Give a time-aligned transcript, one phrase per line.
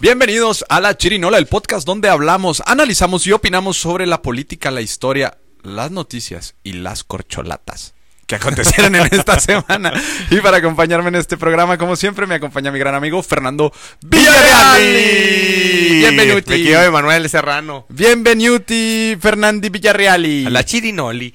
[0.00, 4.80] Bienvenidos a La Chirinola, el podcast donde hablamos, analizamos y opinamos sobre la política, la
[4.80, 7.94] historia, las noticias y las corcholatas
[8.28, 9.92] que acontecieron en esta semana.
[10.30, 13.72] Y para acompañarme en este programa, como siempre, me acompaña mi gran amigo Fernando
[14.02, 14.82] Villarreal.
[15.90, 16.50] Bienvenuti.
[16.50, 17.86] Me quedo Emanuel Serrano.
[17.88, 20.46] Bienvenuti, Fernandi Villarreali.
[20.46, 21.34] A la Chirinoli.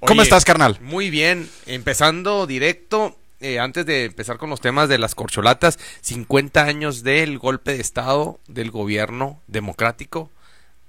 [0.00, 0.78] ¿Cómo Oye, estás, carnal?
[0.82, 1.48] Muy bien.
[1.64, 7.38] Empezando directo, eh, antes de empezar con los temas de las corcholatas, 50 años del
[7.38, 10.30] golpe de Estado del gobierno democrático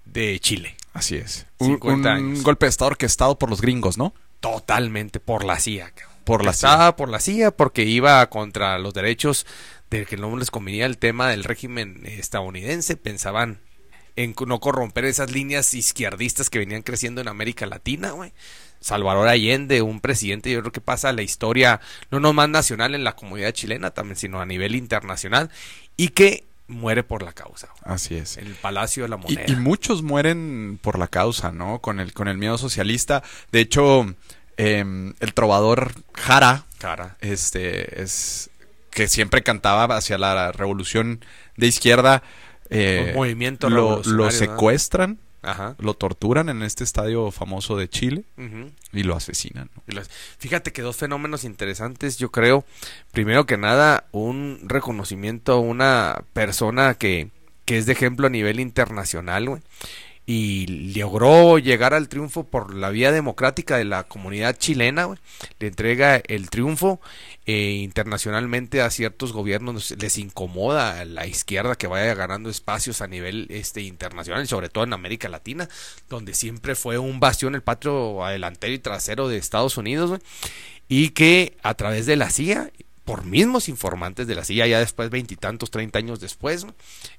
[0.05, 0.76] de Chile.
[0.94, 1.45] Así es.
[1.58, 2.44] Un, 50 un años.
[2.44, 4.13] golpe de estado orquestado por los gringos, ¿no?
[4.39, 5.91] Totalmente por la CIA.
[6.23, 9.45] Por la Estaba por la CIA porque iba contra los derechos
[9.89, 12.95] de que no les convenía el tema del régimen estadounidense.
[12.95, 13.59] Pensaban
[14.16, 18.31] en no corromper esas líneas izquierdistas que venían creciendo en América Latina, güey.
[18.85, 21.81] Salvador Allende, un presidente, yo creo que pasa a la historia,
[22.12, 25.49] no nomás nacional en la comunidad chilena, también, sino a nivel internacional,
[25.98, 28.38] y que muere por la causa, Así es.
[28.38, 29.45] en el Palacio de la Moneda.
[29.48, 31.80] y muchos mueren por la causa, ¿no?
[31.80, 33.23] Con el, con el miedo socialista.
[33.52, 34.05] De hecho,
[34.55, 36.66] em, el trovador Jara,
[37.22, 38.52] este, es
[38.92, 41.25] que siempre cantaba hacia la revolución
[41.58, 42.22] de izquierda.
[42.70, 45.76] eh, movimiento lo, lo secuestran, Ajá.
[45.80, 48.26] lo torturan en este estadio famoso de Chile
[48.92, 49.70] y lo asesinan.
[49.76, 49.84] ¿no?
[49.88, 52.66] Y las- Fíjate que dos fenómenos interesantes, yo creo.
[53.12, 57.30] Primero que nada, un reconocimiento a una persona que,
[57.66, 59.62] que es de ejemplo a nivel internacional, güey,
[60.28, 65.20] Y logró llegar al triunfo por la vía democrática de la comunidad chilena, güey.
[65.59, 67.00] Le entrega el triunfo
[67.45, 73.08] eh, internacionalmente a ciertos gobiernos, les incomoda a la izquierda que vaya ganando espacios a
[73.08, 75.70] nivel este internacional y sobre todo en América Latina,
[76.09, 80.20] donde siempre fue un bastión el patrio adelantero y trasero de Estados Unidos,
[80.88, 82.72] y que a través de la CIA
[83.06, 86.66] por mismos informantes de la CIA, ya después, veintitantos, treinta años después,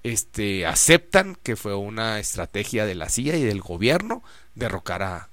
[0.02, 4.22] este, aceptan que fue una estrategia de la CIA y del gobierno
[4.54, 5.30] derrocar a,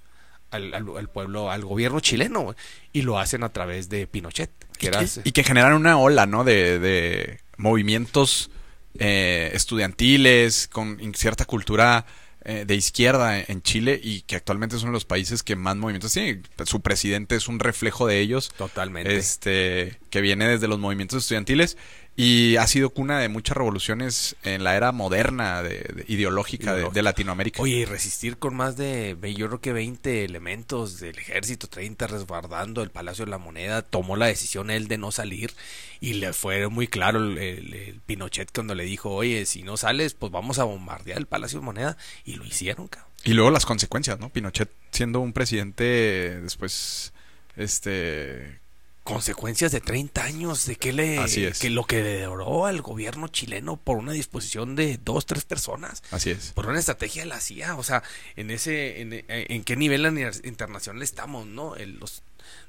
[0.51, 2.55] al, pueblo, al gobierno chileno,
[2.93, 5.03] y lo hacen a través de Pinochet, que era...
[5.03, 6.43] Y, y que generan una ola, ¿no?
[6.43, 8.51] De, de movimientos
[8.99, 12.05] eh, estudiantiles con cierta cultura
[12.45, 15.75] eh, de izquierda en Chile y que actualmente es uno de los países que más
[15.75, 16.41] movimientos tiene.
[16.65, 18.51] Su presidente es un reflejo de ellos.
[18.57, 19.15] Totalmente.
[19.15, 21.77] Este, que viene desde los movimientos estudiantiles
[22.15, 26.77] y ha sido cuna de muchas revoluciones en la era moderna de, de- ideológica de,
[26.79, 26.93] Ideológica.
[26.93, 27.61] de Latinoamérica.
[27.63, 32.83] Oye, y resistir con más de, yo creo que 20 elementos del ejército, 30 resguardando
[32.83, 35.53] el Palacio de la Moneda, tomó la decisión él de no salir
[36.01, 39.75] y le fue muy claro el, el- el Pinochet cuando le dijo, oye, si no
[39.77, 43.11] sales, pues vamos a bombardear el Palacio de Moneda y lo hicieron, cabrón.
[43.25, 44.29] Y luego las consecuencias, ¿no?
[44.29, 47.13] Pinochet siendo un presidente después,
[47.55, 48.59] este,
[49.03, 51.59] Consecuencias de 30 años de que le Así es.
[51.59, 56.01] que lo que devoró al gobierno chileno por una disposición de dos, tres personas.
[56.11, 56.51] así es.
[56.53, 58.01] por una estrategia de la CIA, o sea,
[58.37, 60.05] en ese, en, en qué nivel
[60.43, 61.75] internacional estamos, ¿no?
[61.75, 62.23] En los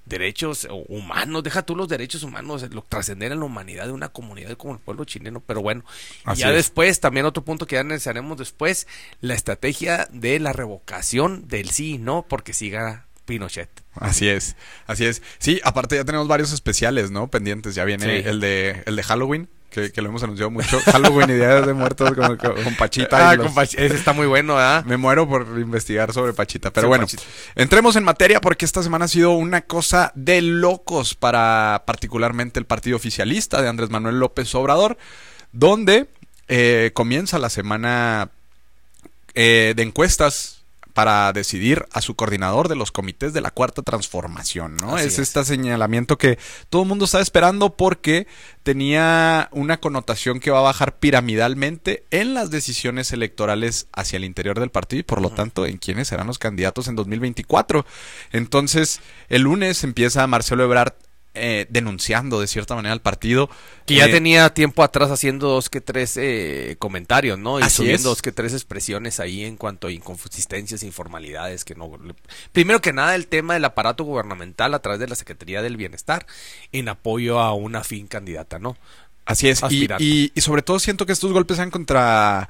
[0.06, 4.56] derechos humanos, deja tú los derechos humanos, lo trascender en la humanidad de una comunidad
[4.56, 5.84] como el pueblo chileno, pero bueno,
[6.25, 6.56] Así ya es.
[6.56, 8.87] después, también otro punto que ya analizaremos después,
[9.21, 13.69] la estrategia de la revocación del sí y no, porque siga Pinochet.
[13.95, 15.23] Así es, así es.
[15.39, 17.29] Sí, aparte ya tenemos varios especiales, ¿no?
[17.31, 17.75] Pendientes.
[17.75, 18.29] Ya viene Sí.
[18.29, 20.81] el de el de Halloween, que, que lo hemos anunciado mucho.
[20.93, 23.31] Halloween y Días de Muertos con, con- con Pachita.
[23.31, 24.83] Ah, compa, ese está muy bueno, ¿ah?
[24.87, 26.71] Me muero por investigar sobre Pachita.
[26.73, 27.23] Pero Sí, bueno, Pachita.
[27.55, 32.67] entremos en materia porque esta semana ha sido una cosa de locos para particularmente el
[32.67, 34.99] partido oficialista de Andrés Manuel López Obrador,
[35.53, 36.09] donde
[36.49, 38.31] eh, comienza la semana
[39.34, 40.64] eh, de encuestas
[40.94, 44.97] para decidir a su coordinador de los comités de la cuarta transformación, ¿no?
[44.97, 45.19] Es, es.
[45.19, 46.38] este señalamiento que
[46.71, 48.28] todo el mundo está esperando porque
[48.62, 54.59] tenía una connotación que va a bajar piramidalmente en las decisiones electorales hacia el interior
[54.59, 57.84] del partido y por lo tanto en quiénes serán los candidatos en 2024.
[58.31, 60.94] Entonces, el lunes empieza Marcelo Ebrard
[61.34, 63.50] eh, denunciando de cierta manera al partido.
[63.87, 67.61] Que ya Eh, tenía tiempo atrás haciendo dos que tres eh, comentarios, ¿no?
[67.61, 68.03] Y subiendo es.
[68.04, 71.91] dos que tres expresiones ahí en cuanto a inconsistencias, informalidades que no.
[72.53, 76.27] Primero que nada, el tema del aparato gubernamental a través de la Secretaría del Bienestar
[76.72, 78.77] en apoyo a una fin candidata, ¿no?
[79.27, 79.60] Así es.
[79.71, 82.48] Y, y- y sobre todo siento que estos golpes sean contra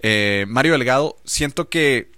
[0.00, 1.16] eh, Mario Delgado.
[1.24, 2.10] Siento que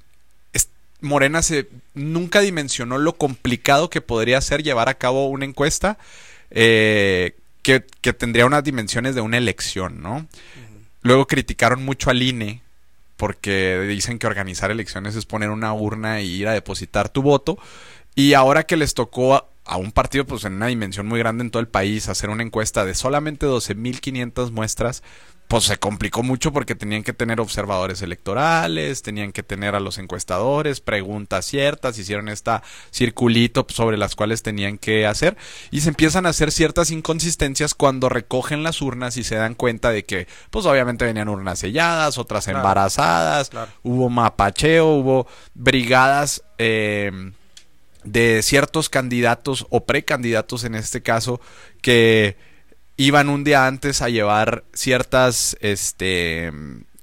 [1.04, 5.98] Morena se nunca dimensionó lo complicado que podría ser llevar a cabo una encuesta
[6.50, 10.26] eh, que, que tendría unas dimensiones de una elección, ¿no?
[11.02, 12.62] Luego criticaron mucho al INE
[13.16, 17.58] porque dicen que organizar elecciones es poner una urna y ir a depositar tu voto.
[18.14, 21.42] Y ahora que les tocó a, a un partido pues en una dimensión muy grande
[21.42, 25.02] en todo el país hacer una encuesta de solamente 12.500 muestras,
[25.54, 29.98] pues se complicó mucho porque tenían que tener observadores electorales, tenían que tener a los
[29.98, 35.36] encuestadores, preguntas ciertas, hicieron esta circulito sobre las cuales tenían que hacer
[35.70, 39.92] y se empiezan a hacer ciertas inconsistencias cuando recogen las urnas y se dan cuenta
[39.92, 43.52] de que pues obviamente venían urnas selladas, otras embarazadas,
[43.84, 47.12] hubo mapacheo, hubo brigadas eh,
[48.02, 51.40] de ciertos candidatos o precandidatos en este caso
[51.80, 52.53] que
[52.96, 56.46] iban un día antes a llevar ciertas este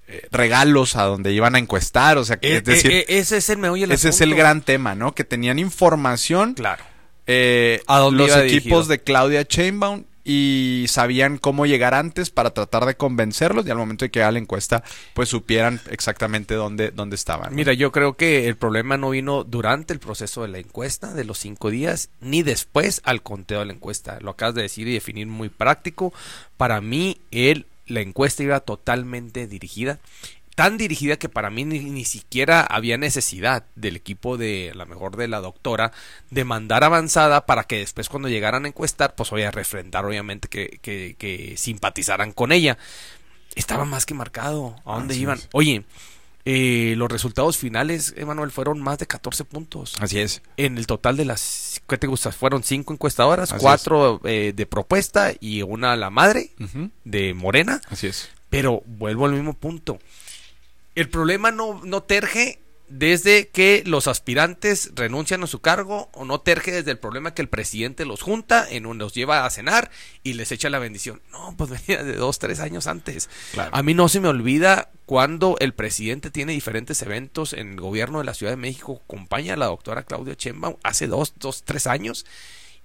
[0.08, 3.38] eh, regalos a donde iban a encuestar, o sea, que, Eh, es decir, eh, ese
[3.38, 5.14] es el meollo ese es el gran tema, ¿no?
[5.14, 6.84] Que tenían información Claro.
[7.28, 8.84] eh, ¿A dónde los equipos dirigido?
[8.88, 14.06] de Claudia Chainbaum y sabían cómo llegar antes para tratar de convencerlos y al momento
[14.06, 14.84] de que haga la encuesta
[15.14, 17.56] pues supieran exactamente dónde, dónde estaban.
[17.56, 21.24] Mira, yo creo que el problema no vino durante el proceso de la encuesta de
[21.24, 24.20] los cinco días, ni después al conteo de la encuesta.
[24.22, 26.14] Lo acabas de decir y definir muy práctico.
[26.58, 30.00] Para mí, el, la encuesta iba totalmente dirigida.
[30.56, 34.86] Tan dirigida que para mí ni, ni siquiera había necesidad del equipo de, a lo
[34.86, 35.92] mejor de la doctora,
[36.30, 40.48] de mandar avanzada para que después cuando llegaran a encuestar, pues voy a refrendar obviamente
[40.50, 42.78] que, que, que simpatizaran con ella.
[43.56, 45.38] Estaba más que marcado a dónde Así iban.
[45.38, 45.50] es.
[45.54, 45.84] Oye,
[46.44, 49.96] eh, los resultados finales, Emanuel, fueron más de 14 puntos.
[50.00, 50.42] Así es.
[50.58, 52.32] En el total de las, ¿qué te gusta?
[52.32, 56.52] Fueron cinco encuestadoras, Así cuatro eh, de propuesta y una la madre
[57.04, 57.82] de Morena.
[57.90, 58.30] Así es.
[58.50, 60.00] Pero vuelvo al mismo punto.
[60.96, 62.60] El problema no, no terge
[62.92, 67.42] desde que los aspirantes renuncian a su cargo o no terge desde el problema que
[67.42, 69.90] el presidente los junta, en un, los lleva a cenar
[70.24, 71.22] y les echa la bendición.
[71.32, 73.30] No, pues venía de dos, tres años antes.
[73.54, 73.72] Claro.
[73.74, 78.20] A mí no se me olvida cuando el presidente tiene diferentes eventos en el gobierno
[78.20, 81.88] de la Ciudad de México, acompaña a la doctora Claudia Sheinbaum hace dos, dos, tres
[81.88, 82.26] años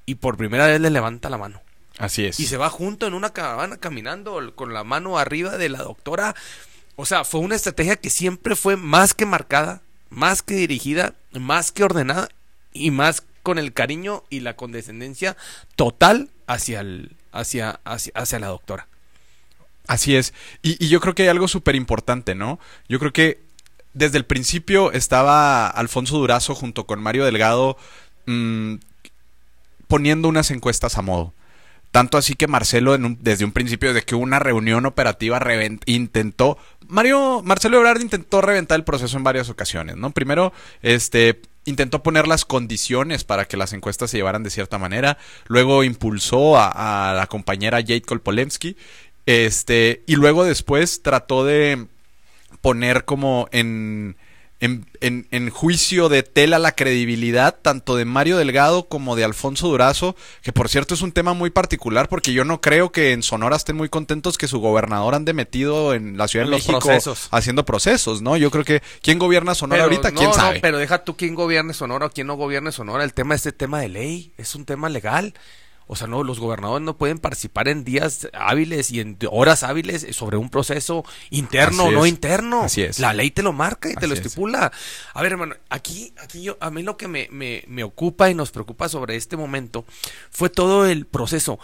[0.06, 1.62] y por primera vez le levanta la mano.
[1.98, 2.38] Así es.
[2.38, 6.36] Y se va junto en una caravana caminando con la mano arriba de la doctora.
[6.96, 11.70] O sea, fue una estrategia que siempre fue más que marcada, más que dirigida, más
[11.70, 12.28] que ordenada
[12.72, 15.36] y más con el cariño y la condescendencia
[15.76, 16.84] total hacia,
[17.32, 18.88] hacia, hacia, hacia la doctora.
[19.86, 20.34] Así es.
[20.62, 22.58] Y, y yo creo que hay algo súper importante, ¿no?
[22.88, 23.46] Yo creo que
[23.92, 27.76] desde el principio estaba Alfonso Durazo junto con Mario Delgado
[28.26, 28.74] mm,
[29.88, 31.32] poniendo unas encuestas a modo.
[31.96, 35.40] Tanto así que Marcelo, desde un principio, desde que hubo una reunión operativa,
[35.86, 36.58] intentó.
[36.88, 40.10] Mario, Marcelo Ebrard intentó reventar el proceso en varias ocasiones, ¿no?
[40.10, 40.52] Primero,
[40.82, 41.40] este.
[41.64, 45.16] Intentó poner las condiciones para que las encuestas se llevaran de cierta manera.
[45.46, 48.76] Luego impulsó a, a la compañera Jade Kolpolensky.
[49.24, 50.02] Este.
[50.06, 51.86] Y luego después trató de
[52.60, 54.16] poner como en,
[54.58, 59.68] en, en- en juicio de tela la credibilidad tanto de Mario Delgado como de Alfonso
[59.68, 63.22] Durazo, que por cierto es un tema muy particular porque yo no creo que en
[63.22, 66.78] Sonora estén muy contentos que su gobernador ande metido en la Ciudad En de México
[66.78, 67.28] procesos.
[67.32, 68.36] haciendo procesos, ¿no?
[68.38, 70.60] Yo creo que quién gobierna Sonora ahorita, no, quién no, sabe.
[70.60, 73.04] pero deja tú quién gobierne Sonora o quién no gobierne Sonora.
[73.04, 75.34] El tema es este tema de ley, es un tema legal.
[75.88, 80.06] O sea, no, los gobernadores no pueden participar en días hábiles y en horas hábiles
[80.10, 82.62] sobre un proceso interno o no interno.
[82.62, 82.98] Así es.
[82.98, 84.20] La ley te lo marca y te lo es.
[84.20, 84.72] estipula.
[85.14, 88.34] A ver, hermano, aquí, aquí yo, a mí lo que me, me, me ocupa y
[88.34, 89.84] nos preocupa sobre este momento
[90.30, 91.60] fue todo el proceso.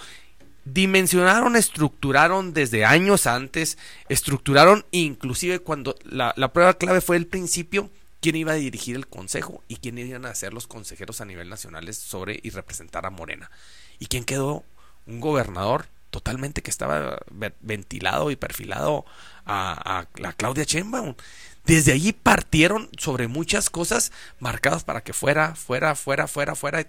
[0.65, 3.77] Dimensionaron, estructuraron desde años antes,
[4.09, 9.09] estructuraron inclusive cuando la, la prueba clave fue el principio, quién iba a dirigir el
[9.09, 13.11] consejo y quién iban a ser los consejeros a nivel nacional sobre y representar a
[13.11, 13.51] Morena.
[14.03, 14.65] ¿Y quién quedó?
[15.07, 19.05] Un gobernador totalmente que estaba ve- ventilado y perfilado
[19.47, 21.15] a, a la Claudia Sheinbaum.
[21.65, 26.85] Desde allí partieron sobre muchas cosas marcadas para que fuera, fuera, fuera, fuera, fuera.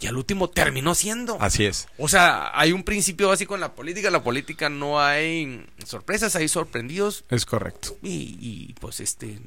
[0.00, 1.36] Y al último terminó siendo.
[1.38, 1.86] Así es.
[1.98, 4.06] O sea, hay un principio básico en la política.
[4.08, 7.24] En la política no hay sorpresas, hay sorprendidos.
[7.28, 7.98] Es correcto.
[8.02, 9.38] Y, y, pues este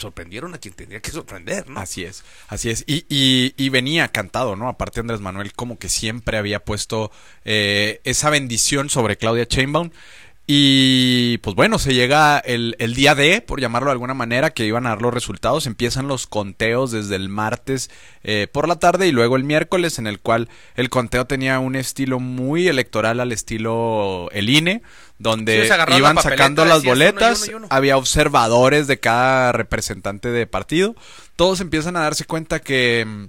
[0.00, 1.78] sorprendieron a quien tendría que sorprender, ¿no?
[1.78, 2.84] Así es, así es.
[2.86, 4.68] Y, y, y venía cantado, ¿no?
[4.68, 7.12] Aparte Andrés Manuel como que siempre había puesto
[7.44, 9.90] eh, esa bendición sobre Claudia Chainbaum.
[10.52, 14.66] Y pues bueno, se llega el, el día D, por llamarlo de alguna manera, que
[14.66, 15.64] iban a dar los resultados.
[15.68, 17.88] Empiezan los conteos desde el martes
[18.24, 21.76] eh, por la tarde y luego el miércoles, en el cual el conteo tenía un
[21.76, 26.64] estilo muy electoral al estilo el INE, Sí, donde o sea, agarraron iban la sacando
[26.64, 27.66] las decías uno y uno boletas, y uno.
[27.70, 30.96] había observadores de cada representante de partido.
[31.36, 33.26] Todos empiezan a darse cuenta que mm,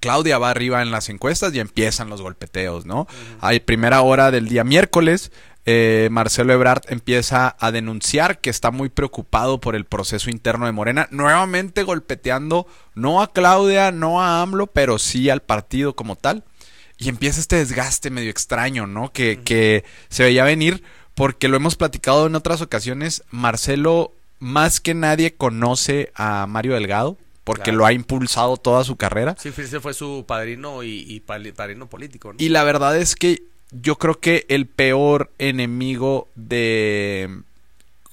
[0.00, 3.06] Claudia va arriba en las encuestas y empiezan los golpeteos, ¿no?
[3.40, 5.32] Hay primera hora del día miércoles.
[5.66, 10.72] Eh, Marcelo Ebrard empieza a denunciar que está muy preocupado por el proceso interno de
[10.72, 16.44] Morena, nuevamente golpeteando no a Claudia, no a AMLO, pero sí al partido como tal.
[16.98, 19.10] Y empieza este desgaste medio extraño, ¿no?
[19.12, 20.82] Que, que se veía venir
[21.14, 27.16] porque lo hemos platicado en otras ocasiones, Marcelo más que nadie conoce a Mario Delgado,
[27.44, 27.78] porque Claro.
[27.78, 29.36] lo ha impulsado toda su carrera.
[29.38, 32.32] Sí, ese fue su padrino y, y padrino político.
[32.32, 32.36] ¿no?
[32.38, 37.42] Y la verdad es que yo creo que el peor enemigo de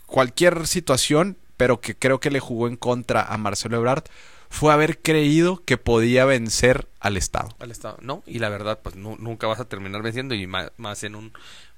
[0.06, 4.04] cualquier situación, pero que creo que le jugó en contra a Marcelo Ebrard,
[4.50, 7.56] fue haber creído que podía vencer al Estado.
[7.60, 7.98] al Estado.
[8.02, 11.32] No, y la verdad, pues nu- nunca vas a terminar venciendo, y más, en un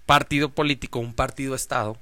[0.05, 1.97] partido político, un partido Estado,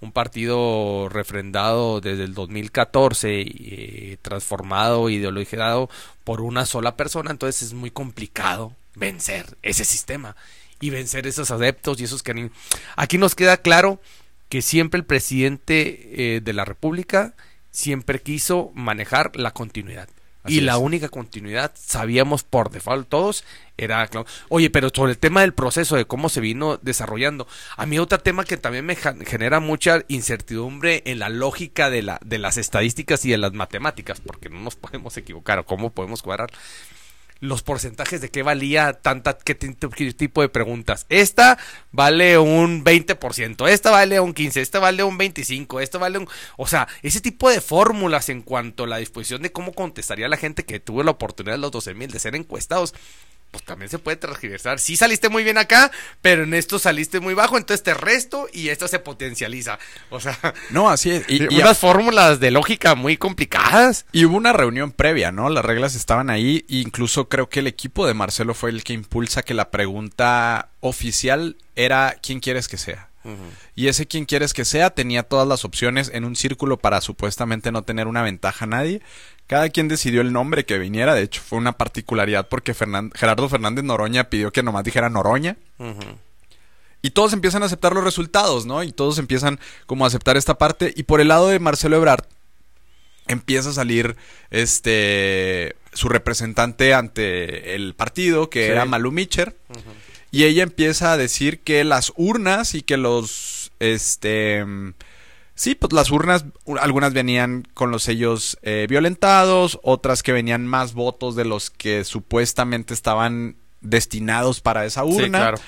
[0.00, 5.90] un partido refrendado desde el 2014, y, eh, transformado, ideologizado
[6.22, 10.36] por una sola persona, entonces es muy complicado vencer ese sistema
[10.82, 12.50] y vencer esos adeptos y esos que...
[12.96, 14.02] Aquí nos queda claro
[14.48, 17.34] que siempre el presidente eh, de la República
[17.70, 20.08] siempre quiso manejar la continuidad.
[20.42, 23.44] Así y la única continuidad, sabíamos por default todos,
[23.78, 24.10] era...
[24.48, 27.46] Oye, pero sobre el tema del proceso, de cómo se vino desarrollando,
[27.76, 32.18] a mí otro tema que también me genera mucha incertidumbre en la lógica de, la,
[32.24, 36.22] de las estadísticas y de las matemáticas, porque no nos podemos equivocar o cómo podemos
[36.22, 36.50] cuadrar
[37.42, 41.06] los porcentajes de qué valía tanta qué ti- qué tipo de preguntas.
[41.08, 41.58] Esta
[41.90, 46.68] vale un 20%, esta vale un 15, esta vale un 25, esta vale un, o
[46.68, 50.64] sea, ese tipo de fórmulas en cuanto a la disposición de cómo contestaría la gente
[50.64, 52.94] que tuvo la oportunidad de los 12 mil de ser encuestados.
[53.52, 54.80] Pues también se puede transgiversar.
[54.80, 55.90] Sí saliste muy bien acá,
[56.22, 59.78] pero en esto saliste muy bajo, entonces te resto y esto se potencializa.
[60.08, 60.38] O sea,
[60.70, 61.24] No, así es.
[61.28, 64.06] Y, y- unas fórmulas de lógica muy complicadas.
[64.10, 65.50] y hubo una reunión previa, ¿no?
[65.50, 66.64] Las reglas estaban ahí.
[66.68, 70.70] e incluso creo que el equipo de Marcelo fue el que impulsa que la pregunta
[70.80, 73.10] oficial era ¿quién quieres que sea?
[73.76, 77.70] Y ese quien quieres que sea tenía todas las opciones en un círculo para supuestamente
[77.70, 79.00] no tener una ventaja a nadie.
[79.46, 81.14] Cada quien decidió el nombre que viniera.
[81.14, 85.56] De hecho, fue una particularidad porque Fernan- Gerardo Fernández Noroña pidió que nomás dijera Noroña.
[87.02, 88.82] Y todos empiezan a aceptar los resultados, ¿no?
[88.82, 90.92] Y todos empiezan como a aceptar esta parte.
[90.96, 92.24] Y por el lado de Marcelo Ebrard,
[93.28, 94.16] empieza a salir
[94.50, 98.70] este su representante ante el partido, que Sí.
[98.72, 99.56] era Malu Mitcher.
[100.30, 104.64] Y ella empieza a decir que las urnas y que los este
[105.62, 106.44] sí, pues las urnas
[106.80, 112.02] algunas venían con los sellos eh, violentados, otras que venían más votos de los que
[112.02, 115.24] supuestamente estaban destinados para esa urna.
[115.24, 115.58] Sí, claro.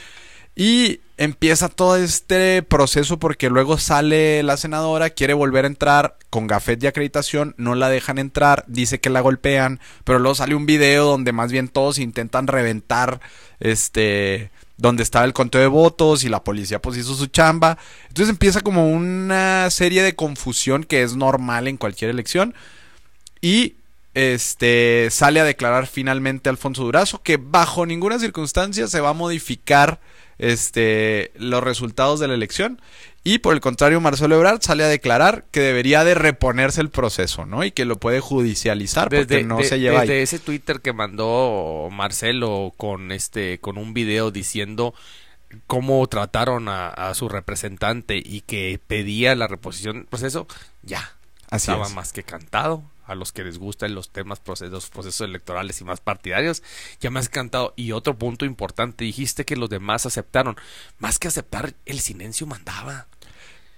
[0.56, 6.46] Y empieza todo este proceso porque luego sale la senadora, quiere volver a entrar con
[6.46, 10.66] gafet de acreditación, no la dejan entrar, dice que la golpean, pero luego sale un
[10.66, 13.20] video donde más bien todos intentan reventar
[13.61, 17.78] este donde estaba el conteo de votos y la policía pues hizo su chamba.
[18.08, 22.54] Entonces empieza como una serie de confusión que es normal en cualquier elección
[23.40, 23.75] y
[24.14, 30.00] este sale a declarar finalmente Alfonso Durazo que bajo ninguna circunstancia se va a modificar
[30.38, 32.81] este los resultados de la elección
[33.23, 37.47] y por el contrario Marcelo Ebrard sale a declarar que debería de reponerse el proceso,
[37.47, 37.64] ¿no?
[37.64, 40.21] Y que lo puede judicializar porque no de- se lleva desde ahí.
[40.23, 44.95] ese Twitter que mandó Marcelo con este con un video diciendo
[45.67, 50.47] cómo trataron a, a su representante y que pedía la reposición del proceso,
[50.83, 51.12] ya
[51.49, 51.95] Así estaba es.
[51.95, 52.83] más que cantado.
[53.06, 56.62] A los que les gustan los temas procesos, procesos electorales y más partidarios,
[57.00, 57.75] ya más cantado.
[57.76, 60.56] Y otro punto importante, dijiste que los demás aceptaron.
[60.99, 63.06] Más que aceptar, el silencio mandaba.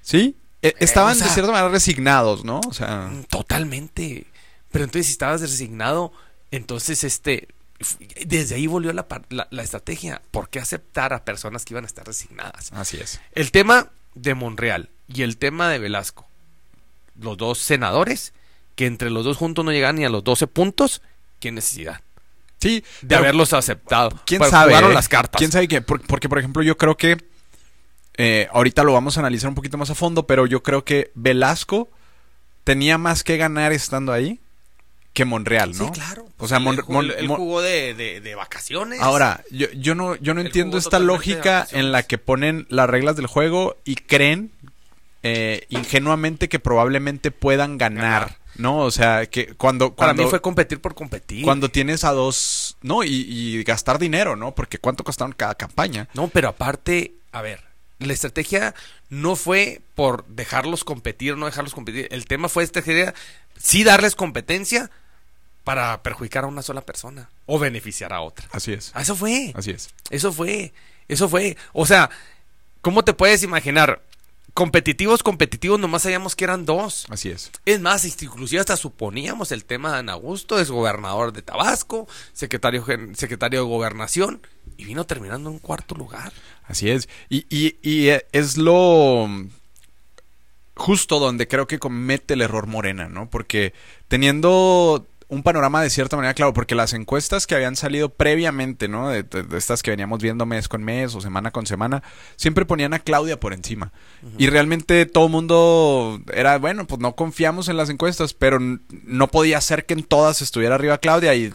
[0.00, 2.60] Sí, e- estaban o sea- de cierta manera resignados, ¿no?
[2.68, 4.26] O sea, Mm, Totalmente.
[4.70, 6.12] Pero entonces si estabas resignado,
[6.50, 7.48] entonces este
[8.24, 10.22] desde ahí volvió la, la, la estrategia.
[10.30, 12.72] ¿Por qué aceptar a personas que iban a estar resignadas?
[12.72, 13.20] así es.
[13.32, 16.26] El tema de Monreal y el tema de Velasco,
[17.20, 18.32] los dos senadores,
[18.76, 21.02] que entre los dos juntos no llegan ni a los 12 puntos,
[21.40, 22.00] qué necesidad
[22.58, 24.18] Sí, de pero haberlos aceptado.
[24.24, 24.70] ¿Quién Pero sabe?
[24.70, 24.94] Jugaron eh?
[24.94, 25.38] las cartas.
[25.38, 25.82] ¿Quién sabe qué?
[25.82, 27.18] Por- porque, por ejemplo, yo creo que.
[28.16, 31.10] eh, ahorita lo vamos a analizar un poquito más a fondo, pero yo creo que
[31.14, 31.90] Velasco
[32.64, 34.40] tenía más que ganar estando ahí
[35.12, 35.84] que Monreal, ¿no?
[35.86, 36.26] Sí, claro.
[36.38, 39.00] O sea, Mon- jugó- de, de- de vacaciones.
[39.00, 43.16] Ahora, yo, yo no, yo no entiendo esta lógica en la que ponen las reglas
[43.16, 44.50] del juego y creen
[45.22, 48.36] eh, ingenuamente que probablemente puedan ganar, Ganar.
[48.58, 48.78] ¿No?
[48.80, 51.44] O sea, que cuando, Para mí fue competir por competir.
[51.44, 54.54] cuando tienes a dos, no, y, y gastar dinero, ¿no?
[54.54, 56.08] Porque cuánto costaron cada campaña.
[56.14, 57.62] No, pero aparte, a ver,
[57.98, 58.74] la estrategia
[59.08, 62.08] no fue por dejarlos competir o no dejarlos competir.
[62.10, 63.14] El tema fue estrategia,
[63.58, 64.90] sí darles competencia
[65.64, 68.46] para perjudicar a una sola persona o beneficiar a otra.
[68.52, 68.92] Así es.
[68.94, 69.90] Ah, Eso fue, Así es.
[70.10, 70.72] eso fue,
[71.08, 71.56] eso fue.
[71.72, 72.10] O sea,
[72.82, 74.00] ¿cómo te puedes imaginar?
[74.56, 77.04] Competitivos, competitivos, nomás sabíamos que eran dos.
[77.10, 77.50] Así es.
[77.66, 82.82] Es más, inclusive hasta suponíamos el tema de Ana Augusto, es gobernador de Tabasco, secretario,
[83.12, 84.40] secretario de gobernación,
[84.78, 86.32] y vino terminando en cuarto lugar.
[86.64, 87.06] Así es.
[87.28, 89.28] Y, y, y es lo
[90.74, 93.28] justo donde creo que comete el error Morena, ¿no?
[93.28, 93.74] Porque
[94.08, 99.08] teniendo un panorama de cierta manera claro, porque las encuestas que habían salido previamente, ¿no?
[99.08, 99.24] De,
[99.56, 102.02] estas que veníamos viendo mes con mes o semana con semana,
[102.36, 103.92] siempre ponían a Claudia por encima.
[104.38, 109.28] Y realmente todo el mundo era, bueno, pues no confiamos en las encuestas, pero no
[109.28, 111.52] podía ser que en todas estuviera arriba Claudia y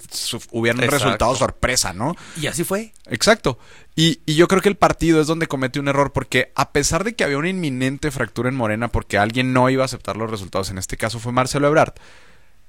[0.51, 2.15] hubiera un resultado sorpresa, ¿no?
[2.41, 2.93] Y así fue.
[3.07, 3.57] Exacto.
[3.95, 7.03] Y, y, yo creo que el partido es donde comete un error porque a pesar
[7.03, 10.31] de que había una inminente fractura en Morena porque alguien no iba a aceptar los
[10.31, 11.93] resultados, en este caso fue Marcelo Ebrard,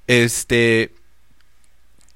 [0.07, 0.93] este,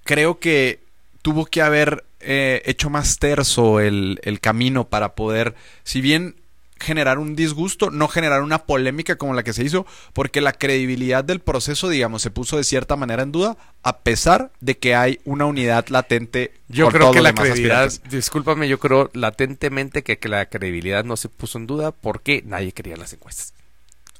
[0.03, 0.79] creo que
[1.21, 6.35] tuvo que haber eh, hecho más terso el, el camino para poder, si bien
[6.79, 11.23] generar un disgusto, no generar una polémica como la que se hizo, porque la credibilidad
[11.23, 15.19] del proceso, digamos, se puso de cierta manera en duda, a pesar de que hay
[15.25, 16.53] una unidad latente.
[16.67, 21.29] Yo creo que la credibilidad, discúlpame, yo creo latentemente que, que, la credibilidad no se
[21.29, 23.53] puso en duda porque nadie quería las encuestas.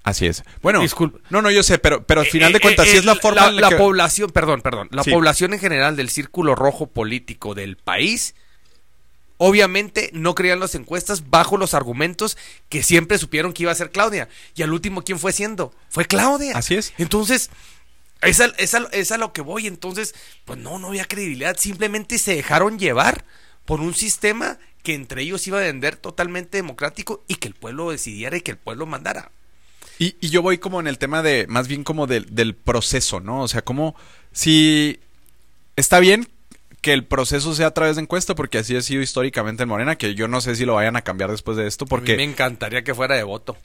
[0.08, 0.46] Así es.
[0.62, 0.82] Bueno,
[1.30, 3.20] no, no, yo sé, pero, pero al final de eh, cuentas, sí es la eh,
[3.22, 7.76] forma la, la población, perdón, perdón, la población en general del círculo rojo político del
[7.76, 8.34] país,
[9.36, 12.38] obviamente no creían las encuestas bajo los argumentos
[12.70, 14.30] que siempre supieron que iba a ser Claudia.
[14.56, 15.74] Y al último, ¿quién fue siendo?
[15.90, 16.54] Fue Claudia.
[16.56, 16.94] Así es.
[16.98, 17.50] Entonces,
[18.22, 18.46] es a,
[18.94, 19.68] es a lo que voy.
[19.68, 21.58] Entonces, pues no, no había credibilidad.
[21.58, 23.26] Simplemente se dejaron llevar
[23.66, 27.92] por un sistema que entre ellos iba a vender totalmente democrático y que el pueblo
[27.92, 29.34] decidiera y que el pueblo mandara.
[30.00, 33.42] Y, y, yo voy como en el tema de, más bien como del proceso, ¿no?
[33.42, 33.96] O sea, como
[34.32, 35.00] si
[35.76, 36.28] está bien
[36.82, 39.98] que el proceso sea a través de encuesta, porque así ha sido históricamente en Morena,
[39.98, 42.16] que yo no sé si lo vayan a cambiar después de esto, porque...
[42.16, 43.58] me encantaría que fuera de voto.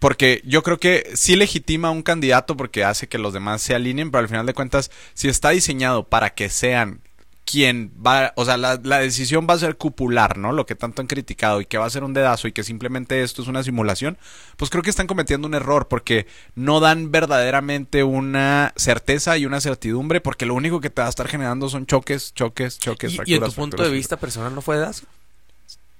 [0.00, 3.74] Porque yo creo que sí legitima a un candidato porque hace que los demás se
[3.74, 7.00] alineen, pero al final de cuentas, si está diseñado para que sean
[7.50, 10.52] quien va, o sea, la, decisión va a ser cupular, ¿no?
[10.52, 13.22] Lo que tanto han criticado y que va a ser un dedazo y que simplemente
[13.22, 14.18] esto es una simulación,
[14.58, 19.62] pues creo que están cometiendo un error porque no dan verdaderamente una certeza y una
[19.62, 23.14] certidumbre porque lo único que te va a estar generando son choques, choques, choques.
[23.24, 25.06] ¿Y, ¿y en tu punto de vista personal no fue dedazo?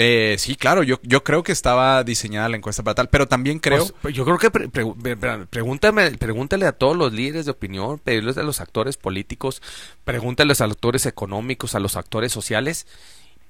[0.01, 3.59] Eh, sí, claro, yo, yo creo que estaba diseñada la encuesta para tal, pero también
[3.59, 3.81] creo...
[3.81, 4.49] Pues, pues, yo creo que
[5.51, 9.61] pregúntame, pregúntale a todos los líderes de opinión, pedirles a los actores políticos,
[10.05, 12.87] pregúntales a los actores económicos, a los actores sociales,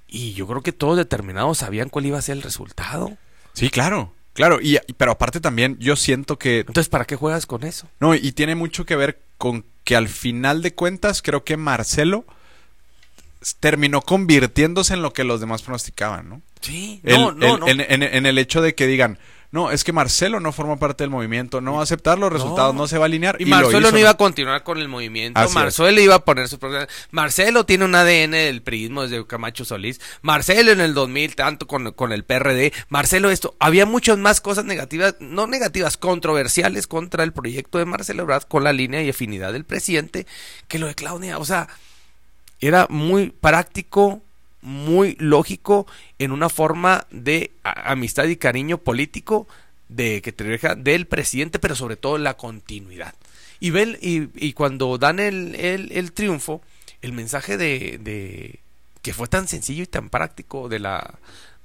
[0.09, 3.19] y yo creo que todos determinados sabían cuál iba a ser el resultado.
[3.53, 6.61] Sí, claro, claro, y, pero aparte también yo siento que...
[6.61, 7.89] Entonces, ¿para qué juegas con eso?
[8.01, 12.25] No, y tiene mucho que ver con que al final de cuentas creo que Marcelo
[13.61, 16.43] terminó convirtiéndose en lo que los demás pronosticaban, ¿no?
[16.61, 19.19] Sí, no, no, En, el hecho de que digan,
[19.51, 22.75] no, es que Marcelo no forma parte del movimiento, no va a aceptar los resultados,
[22.75, 23.41] no, se va a alinear.
[23.41, 26.59] Y, Marcelo no iba a continuar con el movimiento, Marcelo iba a poner su
[27.13, 31.93] Marcelo tiene un ADN del prismo desde Camacho Solís, Marcelo en el 2000, tanto con,
[31.93, 37.33] con el PRD, Marcelo esto, había muchas más cosas negativas, no negativas, controversiales contra el
[37.33, 40.27] proyecto de Marcelo Brad con la línea y afinidad del presidente
[40.67, 41.69] que lo de Claudia, o sea
[42.61, 44.23] era muy práctico,
[44.63, 45.87] muy lógico
[46.19, 49.47] en una forma de amistad y cariño político
[49.89, 53.15] de que te deja del presidente, pero sobre todo la continuidad.
[53.61, 56.63] Y, ven, y, cuando dan el, el, triunfo,
[57.03, 58.61] el mensaje de, de,
[59.03, 61.15] que fue tan sencillo y tan práctico de la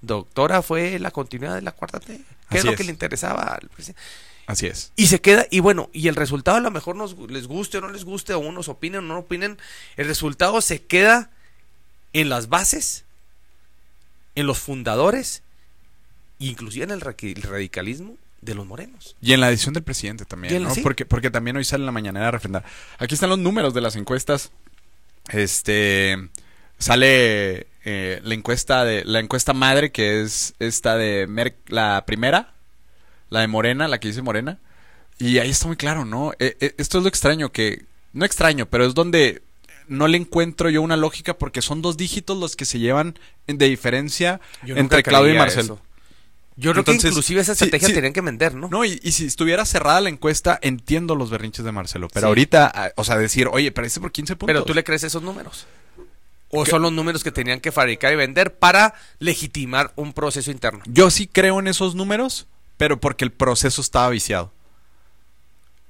[0.01, 3.69] doctora fue la continuidad de la cuarta T, que es lo que le interesaba al
[3.69, 4.01] presidente.
[4.45, 4.91] Así es.
[4.95, 7.81] Y se queda, y bueno, y el resultado a lo mejor nos, les guste o
[7.81, 9.57] no les guste, o unos opinen o no opinen,
[9.95, 11.31] el resultado se queda
[12.11, 13.05] en las bases,
[14.35, 15.43] en los fundadores,
[16.39, 19.15] inclusive en el radicalismo de los morenos.
[19.21, 20.73] Y en la decisión del presidente también, ¿no?
[20.83, 22.65] Porque, porque también hoy sale en la mañanera a refrendar.
[22.99, 24.51] Aquí están los números de las encuestas.
[25.29, 26.29] Este
[26.77, 32.53] sale eh, la encuesta de la encuesta madre que es esta de la primera
[33.33, 34.59] la de Morena, la que dice Morena.
[35.17, 36.33] Y ahí está muy claro, ¿no?
[36.37, 37.85] Eh, eh, esto es lo extraño, que...
[38.13, 39.41] No extraño, pero es donde
[39.87, 43.17] no le encuentro yo una lógica porque son dos dígitos los que se llevan
[43.47, 45.81] de diferencia entre Claudio y Marcelo.
[46.55, 48.69] Yo creo que inclusive esa estrategia tenían que vender, ¿no?
[48.69, 52.09] No, y, si estuviera cerrada la encuesta, entiendo los berrinches de Marcelo.
[52.13, 54.53] Pero ahorita, ah, o sea, decir, oye, parece por 15 puntos.
[54.53, 55.65] Pero tú le crees esos números.
[56.49, 60.83] ¿O son los números que tenían que fabricar y vender para legitimar un proceso interno?
[60.85, 62.45] Yo sí creo en esos números,
[62.77, 64.51] pero porque el proceso estaba viciado.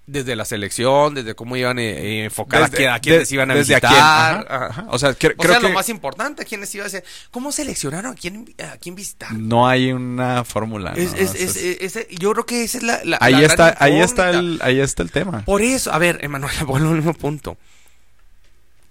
[0.06, 4.86] Desde la selección, desde cómo iban a enfocar a, quiénes iban a visitar.
[4.90, 7.06] O sea, creo lo más importante, a quiénes iban a hacer.
[7.32, 9.32] ¿Cómo seleccionaron a quién, a quién visitar?
[9.32, 10.94] No hay una fórmula.
[10.96, 15.46] yo creo que esa es la, ahí está, ahí está el, ahí está el tema.
[15.46, 17.58] Por eso, a ver, Emanuel, vuelvo al mismo punto.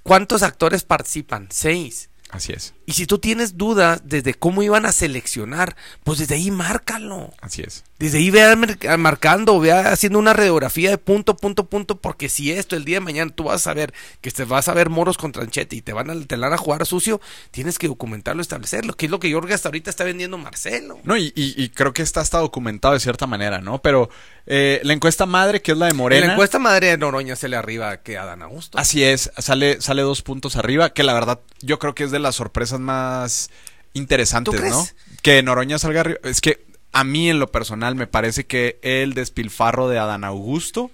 [0.03, 1.49] ¿Cuántos actores participan?
[1.51, 2.09] Seis.
[2.33, 6.51] Así es, Y si tú tienes dudas desde cómo iban a seleccionar, pues desde ahí
[6.51, 7.31] márcalo.
[7.43, 7.85] así es.
[7.99, 8.57] Desde ahí vea
[8.99, 13.01] marcando, vea haciendo una radiografía de punto, punto, punto, porque si esto el día de
[13.01, 13.93] mañana tú vas a ver
[14.23, 16.57] que te vas a ver moros con tranchete y te van a, te van a
[16.57, 20.39] jugar sucio, tienes que documentarlo, establecerlo, que es lo que Jorge hasta ahorita está vendiendo
[20.39, 20.99] Marcelo.
[21.05, 23.81] No, y, y- y creo que está hasta documentado de cierta manera, ¿no?
[23.83, 24.09] Pero
[24.47, 26.27] eh, la encuesta madre, que es la de En Morena.
[26.27, 28.79] la encuesta madre de Noroña se le arriba que a Dan Augusto.
[28.79, 32.19] Así es, sale, sale dos puntos arriba, que la verdad yo creo que es de
[32.19, 33.51] las sorpresas más
[33.93, 34.75] interesantes, ¿Tú crees?
[34.75, 34.87] ¿no?
[35.23, 36.19] Que Noroña salga arriba.
[36.25, 40.91] Es que a mí en lo personal me parece que el despilfarro de Adán Augusto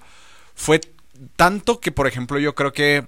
[0.55, 0.81] fue
[1.37, 3.07] tanto que, por ejemplo, yo creo que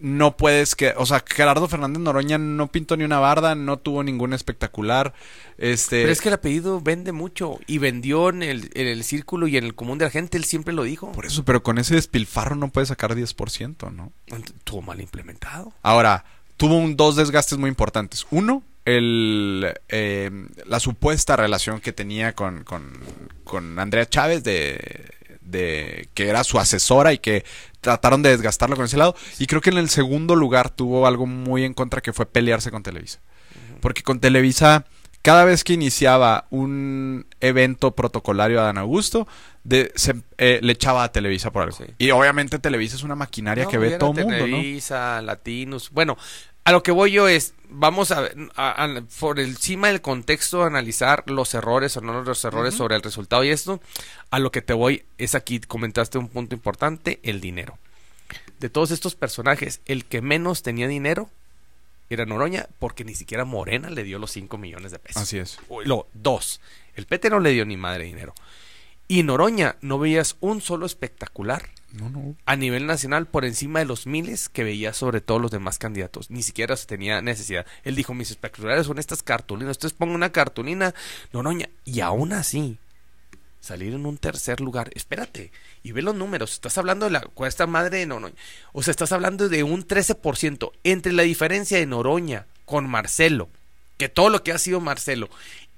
[0.00, 4.02] no puedes que, o sea, Gerardo Fernández Noroña no pintó ni una barda, no tuvo
[4.02, 5.12] ningún espectacular.
[5.58, 9.46] Este, Pero es que el apellido vende mucho y vendió en el, en el círculo
[9.46, 11.12] y en el común de la gente, él siempre lo dijo.
[11.12, 14.12] por eso, pero con ese despilfarro no puedes sacar 10%, ¿no?
[14.26, 15.72] Estuvo mal implementado.
[15.82, 16.24] Ahora,
[16.56, 18.26] tuvo un, dos desgastes muy importantes.
[18.30, 20.30] Uno, el, eh,
[20.66, 22.90] la supuesta relación que tenía con, con,
[23.44, 25.19] con Andrea Chávez de,
[25.50, 27.44] de que era su asesora y que
[27.80, 29.14] trataron de desgastarlo con ese lado.
[29.38, 32.70] Y creo que en el segundo lugar tuvo algo muy en contra que fue pelearse
[32.70, 33.20] con Televisa.
[33.80, 34.84] Porque con Televisa,
[35.22, 39.26] cada vez que iniciaba un evento protocolario a Dan Augusto,
[39.64, 41.76] de, se, eh, le echaba a Televisa por algo.
[41.76, 41.84] Sí.
[41.98, 44.44] Y obviamente Televisa es una maquinaria No, que ve todo el mundo, ¿no?
[44.44, 45.90] Televisa, Latinos.
[45.90, 46.16] Bueno,
[46.70, 50.62] a lo que voy yo es, vamos a, ver, a- a- por encima del contexto,
[50.64, 53.80] analizar los errores o no los errores sobre el resultado y esto.
[54.30, 57.78] A lo que te voy es aquí, comentaste un punto importante, el dinero.
[58.60, 61.28] De todos estos personajes, el que menos tenía dinero
[62.08, 65.22] era Noroña, porque ni siquiera Morena le dio los 5 millones de pesos.
[65.22, 65.58] Así es.
[65.84, 66.60] Lo, dos.
[66.94, 68.34] El Pete no le dio ni madre dinero.
[69.10, 72.36] Y Noroña no veías un solo espectacular No, no.
[72.46, 76.30] a nivel nacional por encima de los miles que veía sobre todos los demás candidatos.
[76.30, 77.66] Ni siquiera se tenía necesidad.
[77.82, 79.72] Él dijo, mis espectaculares son estas cartulinas.
[79.72, 80.94] Ustedes pongan una cartulina,
[81.32, 81.68] Noroña.
[81.84, 82.78] Y aún así,
[83.58, 84.92] salir en un tercer lugar.
[84.94, 85.50] Espérate,
[85.82, 86.52] y ve los números.
[86.52, 88.36] Estás hablando de la cuesta madre de Noroña.
[88.72, 93.48] O sea, estás hablando de un 13% entre la diferencia de Noroña con Marcelo.
[93.98, 95.28] Que todo lo que ha sido Marcelo.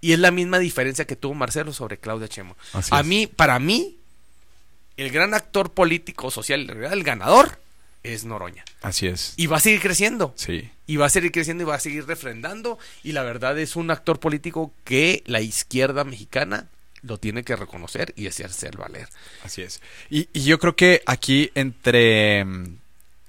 [0.03, 2.57] Y es la misma diferencia que tuvo Marcelo sobre Claudia Chemo.
[2.75, 3.07] Así A es.
[3.07, 3.97] mí, para mí,
[4.99, 7.59] el gran actor político, social, el ganador,
[8.03, 8.65] es Noroña.
[8.83, 9.35] Así es.
[9.37, 10.35] Y va a seguir creciendo.
[10.37, 10.69] Sí.
[10.89, 12.79] Y va a seguir creciendo y va a seguir refrendando.
[13.05, 16.67] Y la verdad es un actor político que la izquierda mexicana
[17.03, 19.09] lo tiene que reconocer y hacerse el valer.
[19.45, 19.81] Así es.
[20.11, 22.77] Y, y yo creo que aquí entre mm,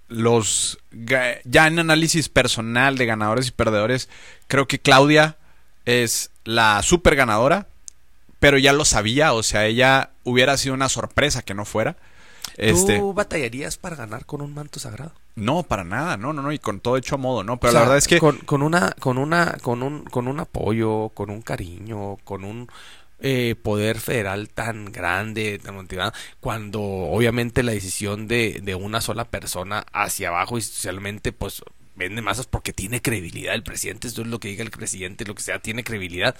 [0.09, 4.09] los ya en análisis personal de ganadores y perdedores,
[4.47, 5.37] creo que Claudia
[5.85, 7.67] es la super ganadora,
[8.39, 11.95] pero ya lo sabía, o sea, ella hubiera sido una sorpresa que no fuera.
[12.57, 15.13] Este, ¿Tú batallarías para ganar con un manto sagrado?
[15.35, 17.71] no, para nada, no, no, no, y con todo hecho a modo, no, pero O
[17.71, 21.09] sea, la verdad es que con, con una, con una, con un, con un apoyo,
[21.09, 22.69] con un cariño, con un
[23.19, 29.25] eh, poder federal tan grande, tan motivado, cuando obviamente la decisión de, de una sola
[29.25, 31.63] persona hacia abajo institucionalmente, pues
[31.95, 35.35] vende masas porque tiene credibilidad el presidente, esto es lo que diga el presidente, lo
[35.35, 36.35] que sea, tiene credibilidad.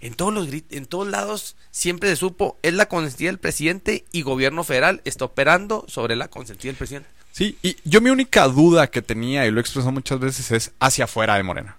[0.00, 4.22] En todos los en todos lados siempre se supo, es la consentida del presidente y
[4.22, 7.08] gobierno federal está operando sobre la consentida del presidente.
[7.32, 10.72] Sí, y yo mi única duda que tenía, y lo he expresado muchas veces, es
[10.80, 11.76] hacia afuera de Morena.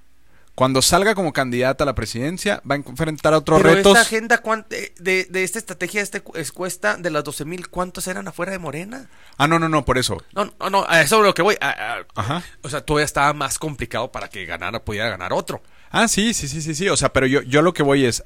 [0.58, 3.92] Cuando salga como candidata a la presidencia, va a enfrentar a otros Pero retos.
[3.92, 7.70] esta agenda, ¿cuán- de, de, esta estrategia, de esta cu- encuesta, de las 12 mil,
[7.70, 9.08] ¿cuántos eran afuera de Morena?
[9.38, 10.18] Ah, no, no, no, por eso.
[10.34, 11.58] No, no, no, a eso es lo que voy.
[11.62, 12.44] a- a- Ajá.
[12.64, 15.62] O sea, todavía estaba más complicado para que ganara, pudiera ganar otro.
[15.92, 16.90] Ah, sí, sí, sí, sí, sí.
[16.90, 18.24] O sea, pero yo, yo lo que voy es.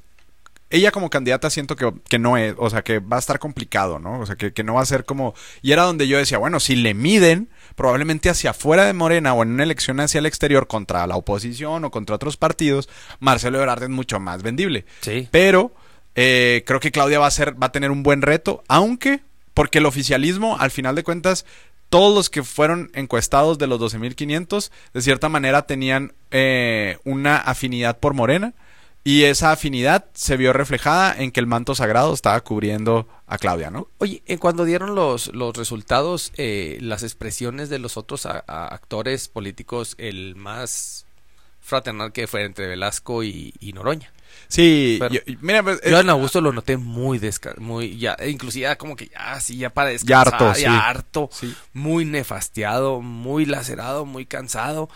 [0.72, 4.00] Ella como candidata siento que, que no es, o sea, que va a estar complicado,
[4.00, 4.20] ¿no?
[4.20, 5.34] O sea, que, que no va a ser como...
[5.62, 9.44] Y era donde yo decía, bueno, si le miden, probablemente hacia afuera de Morena o
[9.44, 13.84] en una elección hacia el exterior contra la oposición o contra otros partidos, Marcelo Ebrard
[13.84, 14.86] es mucho más vendible.
[15.02, 15.28] Sí.
[15.32, 15.74] Pero
[16.16, 19.22] eh, creo que Claudia va a ser, va a tener un buen reto, aunque,
[19.54, 21.46] porque el oficialismo, al final de cuentas,
[21.90, 28.00] todos los que fueron encuestados de los 12.500, de cierta manera tenían eh, una afinidad
[28.00, 28.54] por Morena.
[29.04, 33.72] Y esa afinidad se vio reflejada en que el manto sagrado estaba cubriendo a Claudia,
[33.72, 33.88] ¿no?
[33.98, 38.68] Oye, eh, cuando dieron los, los resultados, eh, las expresiones de los otros a- a-
[38.68, 41.06] actores políticos, el más
[41.62, 44.12] fraternal que fue entre Velasco y, y Noroña.
[44.48, 48.16] Sí, Pero- yo- mira, pues, Yo eh, en Augusto lo noté muy desca muy ya
[48.28, 50.66] inclusive ya como que ya sí ya para Ya descansar, harto, ya sí.
[50.66, 51.56] harto, Sí.
[51.74, 54.90] muy nefastiado, muy lacerado, muy cansado.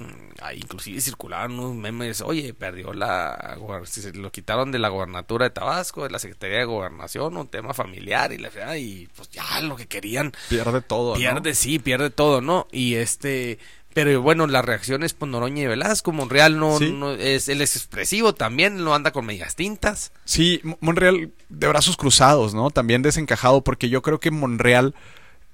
[0.00, 4.88] Mm, inclusive circulaban unos memes, oye, perdió la gober- si se lo quitaron de la
[4.88, 9.28] gobernatura de Tabasco, de la Secretaría de Gobernación, un tema familiar y la y pues
[9.30, 11.18] ya lo que querían pierde todo, ¿no?
[11.18, 12.66] Pierde, sí, pierde todo, ¿no?
[12.72, 13.58] Y este,
[13.92, 16.92] Pero bueno, las reacciones por Noroña y Velasco, Monreal no, Sí.
[16.92, 20.12] no es, él es expresivo también, no anda con medias tintas.
[20.24, 22.70] Sí, Mo- Monreal de brazos cruzados, ¿no?
[22.70, 24.94] También desencajado, porque yo creo que Monreal,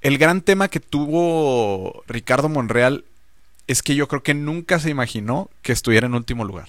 [0.03, 3.05] el gran tema que tuvo Ricardo Monreal
[3.67, 6.69] es que yo creo que nunca se imaginó que estuviera en último lugar.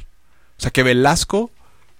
[0.58, 1.52] O sea, que Velasco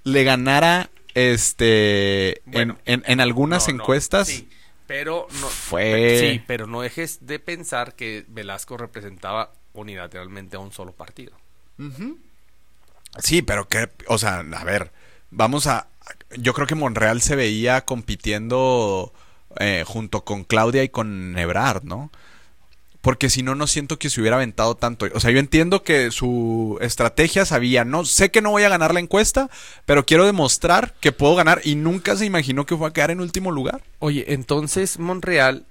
[0.04, 4.28] le ganara este Bueno, en, en- en algunas No, no, encuestas.
[4.28, 4.50] sí,
[4.88, 10.72] pero no Fue- Sí, pero no dejes de pensar que Velasco representaba unilateralmente a un
[10.72, 11.34] solo partido.
[13.20, 14.92] Sí, pero que, o sea, a ver,
[15.32, 15.88] vamos a,
[16.38, 19.14] yo creo que Monreal se veía compitiendo
[19.60, 22.12] eh, junto con Claudia y con Ebrard, ¿no?
[23.02, 25.08] Porque si no, no siento que se hubiera aventado tanto.
[25.14, 28.94] O sea, yo entiendo que su estrategia sabía, no, sé que no voy a ganar
[28.94, 29.50] la encuesta,
[29.86, 33.22] pero quiero demostrar que puedo ganar y nunca se imaginó que fue a quedar en
[33.22, 33.82] último lugar.
[34.00, 35.66] Oye, entonces Monreal,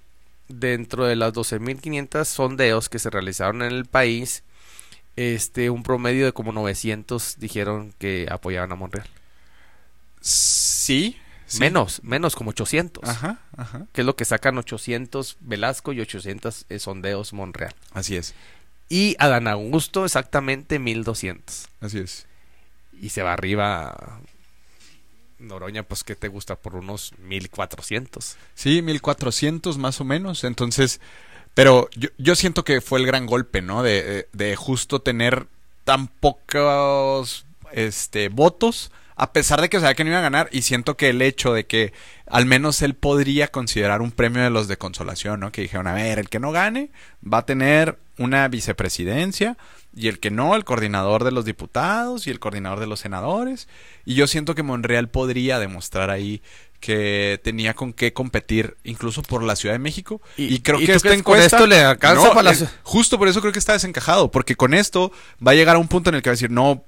[0.48, 4.44] dentro de las 12.500 sondeos que se realizaron en el país,
[5.16, 9.08] este, un promedio de como 900 dijeron que apoyaban a Monreal.
[10.20, 11.16] Sí.
[11.46, 11.60] Sí.
[11.60, 13.08] Menos, menos como 800.
[13.08, 13.86] Ajá, ajá.
[13.92, 17.74] Que es lo que sacan 800 Velasco y 800 eh, sondeos Monreal.
[17.92, 18.34] Así es,
[18.88, 21.66] Y Adán Augusto exactamente 1200.
[21.80, 22.26] así es.
[23.00, 24.20] Y se va arriba
[25.38, 28.36] Noroña, pues que te gusta por unos 1400.
[28.54, 30.44] Sí, 1400 más o menos.
[30.44, 31.00] Entonces,
[31.52, 33.82] pero yo, yo siento que fue el gran golpe, ¿no?
[33.82, 35.46] De, de- de justo tener
[35.84, 40.48] tan pocos este, votos, a pesar de que sabía que no iba a ganar.
[40.52, 41.92] Y siento que el hecho de que
[42.26, 45.52] al menos él podría considerar un premio de los de consolación, ¿no?
[45.52, 46.90] Que dijeron, a ver, el que no gane
[47.24, 49.56] va a tener una vicepresidencia.
[49.98, 53.66] Y el que no, el coordinador de los diputados y el coordinador de los senadores.
[54.04, 56.42] Y yo siento que Monreal podría demostrar ahí
[56.80, 60.84] que tenía con qué competir incluso por la Ciudad de México y, ¿Y- creo y
[60.84, 63.58] que esta encuesta esto le alcanza No, para la eh, justo por eso creo que
[63.58, 65.10] está desencajado porque con esto
[65.44, 66.84] va a llegar a un punto en el que va a decir no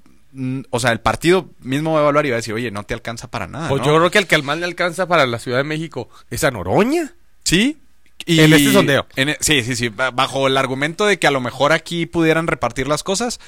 [0.70, 2.94] o sea el partido mismo va a evaluar y va a decir oye no te
[2.94, 3.86] alcanza para nada Pues ¿no?
[3.86, 6.44] yo creo que el que al más le alcanza para la Ciudad de México es
[6.44, 7.14] a Noroña.
[7.44, 7.78] sí
[8.26, 9.06] y- En este sondeo.
[9.16, 12.04] en e- sí sí sí ba- bajo el argumento de que a lo mejor aquí
[12.06, 13.40] pudieran repartir las cosas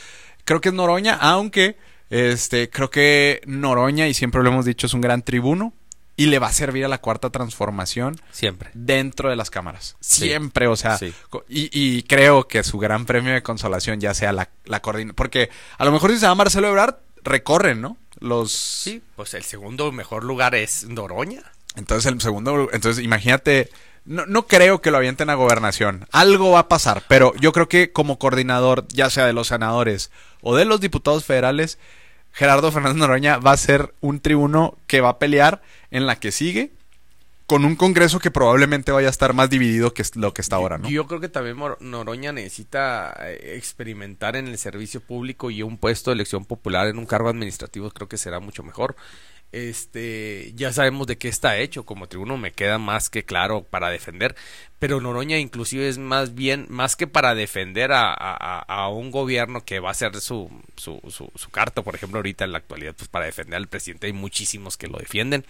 [0.45, 1.77] creo que es Noroña aunque
[2.09, 5.75] este creo que Noroña y siempre lo hemos dicho es un gran tribuno
[6.23, 8.71] y le va a servir a la cuarta transformación Siempre.
[8.75, 9.97] dentro de las cámaras.
[10.01, 10.25] Sí.
[10.27, 11.15] Siempre, o sea, Sí.
[11.49, 15.17] y, y creo que su gran premio de consolación ya sea la, la coordinación.
[15.17, 17.97] Porque a lo mejor si se va Marcelo Ebrard, recorren, ¿no?
[18.19, 18.53] Los...
[18.53, 21.43] Sí, pues el segundo mejor lugar es Noroña.
[21.77, 23.71] Entonces el segundo, entonces imagínate,
[24.05, 26.07] no, no creo que lo avienten a gobernación.
[26.13, 30.11] Algo va a pasar, pero yo creo que como coordinador, ya sea de los senadores
[30.43, 31.79] o de los diputados federales,
[32.33, 36.33] Gerardo Fernández Noroña va a ser un tribuno que va a pelear en la que
[36.33, 36.71] sigue
[37.51, 40.79] con un Congreso que probablemente vaya a estar más dividido que lo que está ahora,
[40.79, 40.89] ¿no?
[40.89, 46.11] Yo creo que también Noroña necesita eh, experimentar en el servicio público y un puesto
[46.11, 48.95] de elección popular en un cargo administrativo creo que será mucho mejor.
[49.53, 53.91] Este, ya sabemos de qué está hecho, como tribuno me queda más que claro para
[53.91, 54.37] defender,
[54.79, 59.65] pero Noroña inclusive es más bien, más que para defender a, a- a un gobierno
[59.65, 61.01] que va a ser su, su,
[61.35, 64.77] su, carta, por ejemplo, ahorita en la actualidad, pues para defender al presidente hay muchísimos
[64.77, 65.45] que lo defienden,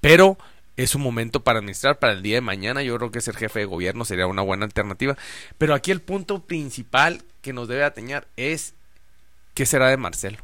[0.00, 0.38] pero
[0.76, 2.82] es un momento para administrar para el día de mañana.
[2.82, 5.16] Yo creo que ser jefe de gobierno sería una buena alternativa.
[5.58, 8.74] Pero aquí el punto principal que nos debe atañar es
[9.54, 10.38] ¿qué será de Marcelo?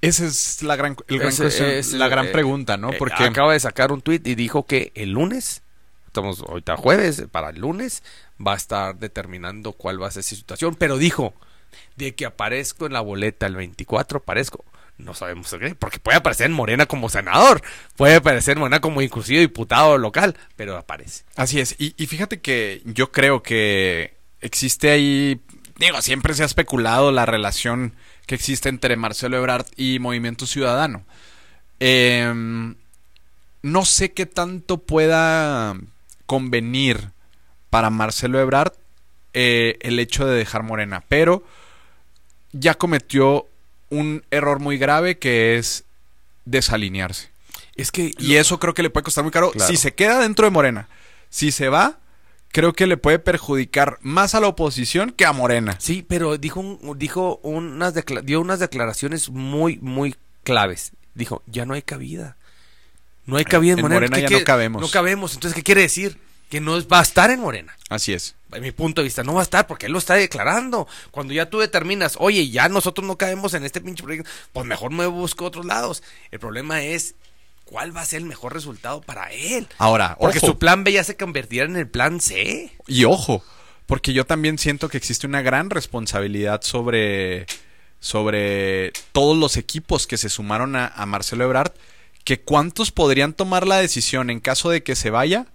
[0.00, 2.92] Esa es la gran, el gran Ese cuestión- es, la gran eh, pregunta, ¿no?
[2.92, 5.62] Eh, Porque acaba de sacar un tuit y dijo que el lunes,
[6.06, 8.02] estamos ahorita jueves, para el lunes
[8.44, 11.32] va a estar determinando cuál va a ser su situación, pero dijo
[11.96, 14.64] de que aparezco en la boleta el 24, aparezco.
[14.96, 17.60] No sabemos qué, porque puede aparecer en Morena como senador,
[17.96, 21.24] puede aparecer en Morena como inclusive diputado local, pero aparece.
[21.34, 21.74] Así es.
[21.78, 25.40] Y, y fíjate que yo creo que existe ahí.
[25.78, 27.94] Digo, siempre se ha especulado la relación
[28.26, 31.04] que existe entre Marcelo Ebrard y Movimiento Ciudadano.
[31.80, 32.76] Em,
[33.62, 35.76] no sé qué tanto pueda
[36.26, 37.10] convenir
[37.70, 38.72] para Marcelo Ebrard
[39.32, 41.44] eh, el hecho de dejar Morena, pero
[42.52, 43.46] ya cometió
[43.90, 45.84] un error muy grave que es
[46.44, 47.30] desalinearse.
[47.76, 49.50] Es que Y eso creo que le puede costar muy caro.
[49.50, 49.68] Claro.
[49.68, 50.88] Si se queda dentro de Morena,
[51.30, 51.98] si se va,
[52.54, 55.74] creo que le puede perjudicar más a la oposición que a Morena.
[55.80, 60.14] Sí, pero dijo, un- dijo unas dio unas declaraciones muy, muy
[60.44, 60.92] claves.
[61.14, 62.36] Dijo, ya no hay cabida.
[63.26, 63.96] No hay cabida en, En Morena.
[64.02, 64.82] Morena ¿Qué ya quiere- no cabemos.
[64.82, 65.34] No cabemos.
[65.34, 66.16] Entonces, ¿qué quiere decir?
[66.48, 67.76] Que no va a estar en Morena.
[67.88, 68.36] Así es.
[68.52, 70.86] En mi punto de vista, no va a estar porque él lo está declarando.
[71.10, 74.92] Cuando ya tú determinas, oye, ya nosotros no cabemos en este pinche proyecto, pues mejor
[74.92, 76.04] me busco otros lados.
[76.30, 77.16] El problema es
[77.64, 79.66] cuál va a ser el mejor resultado para él.
[79.78, 82.72] Ahora, Porque ojo, su plan B ya se convertirá en el plan C.
[82.86, 83.42] y ojo,
[83.86, 87.46] porque yo también siento que existe una gran responsabilidad sobre,
[88.00, 91.72] sobre todos los equipos que se sumaron a, a Marcelo Ebrard,
[92.24, 95.46] que cuántos podrían tomar la decisión en caso de que se vaya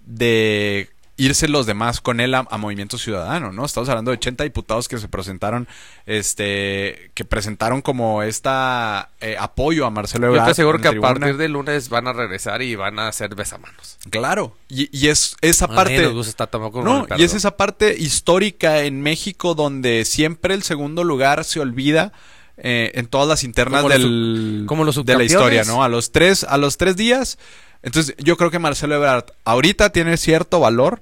[0.00, 3.64] de irse los demás con él a, a, Movimiento Ciudadano, ¿no?
[3.64, 5.68] Estamos hablando de 80 diputados que se presentaron,
[6.06, 10.42] este, que presentaron como esta eh, apoyo a Marcelo Ebrard.
[10.42, 13.34] Yo te aseguro que a partir del lunes van a regresar y van a hacer
[13.34, 13.98] besamanos.
[14.08, 16.00] Claro, y, y es esa parte...
[16.00, 21.44] Nos gusta no, y es esa parte histórica en México donde siempre el segundo lugar
[21.44, 22.12] se olvida
[22.56, 25.82] eh, en todas las internas como del, como los de la historia, ¿no?
[25.82, 27.38] A los tres, a los tres días...
[27.82, 31.00] Entonces, yo creo que Marcelo Ebrard ahorita tiene cierto valor,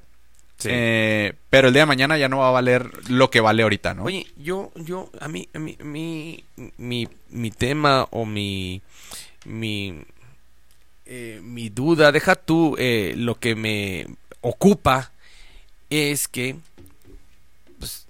[0.59, 0.69] Sí.
[0.73, 3.95] Eh, pero el día de mañana ya no va a valer lo que vale ahorita,
[3.95, 4.05] ¿no?
[4.05, 6.45] Oye, yo, yo, a mí, a mí, mi,
[6.79, 8.81] mi, mi tema o mi,
[9.45, 10.03] mi,
[11.05, 14.07] eh, mi duda, deja tú eh, lo que me
[14.41, 15.13] ocupa
[15.91, 16.57] es que
[17.79, 18.07] pues,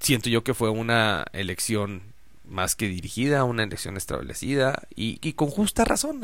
[0.00, 2.02] siento yo que fue una elección
[2.48, 6.20] más que dirigida, una elección establecida y, con justa razón.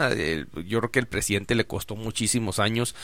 [0.66, 2.94] Yo creo que el presidente le costó muchísimos años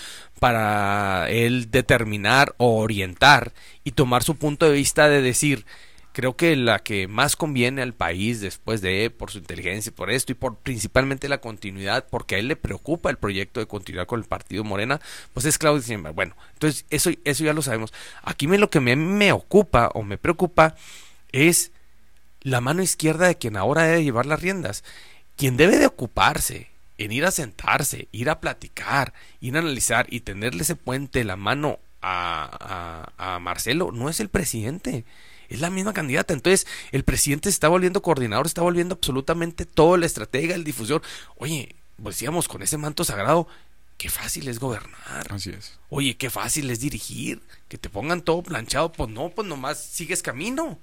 [0.40, 3.52] para él determinar o orientar
[3.84, 5.66] y tomar su punto de vista de decir,
[6.12, 10.32] creo que la que más conviene al país después de por su inteligencia, por esto
[10.32, 14.20] y por principalmente la continuidad, porque a él le preocupa el proyecto de continuar con
[14.20, 15.00] el partido Morena,
[15.32, 16.16] pues es Claudio Sheinbaum.
[16.16, 17.92] Bueno, entonces eso, eso ya lo sabemos.
[18.22, 20.74] Aquí me, lo que me, me ocupa o me preocupa
[21.30, 21.72] es
[22.50, 24.84] la mano izquierda de quien ahora debe llevar las riendas.
[25.36, 30.20] Quien debe de ocuparse en ir a sentarse, ir a platicar, ir a analizar y
[30.20, 35.04] tenerle ese puente la mano a, a, a Marcelo no es el presidente.
[35.48, 36.34] Es la misma candidata.
[36.34, 41.02] Entonces, el presidente se está volviendo coordinador, está volviendo absolutamente todo, la estratega, el difusor.
[41.36, 43.48] Oye, pues decíamos, con ese manto sagrado,
[43.96, 45.32] qué fácil es gobernar.
[45.32, 45.78] Así es.
[45.88, 47.40] Oye, qué fácil es dirigir.
[47.68, 50.78] Que te pongan todo planchado, pues no, pues nomás sigues camino.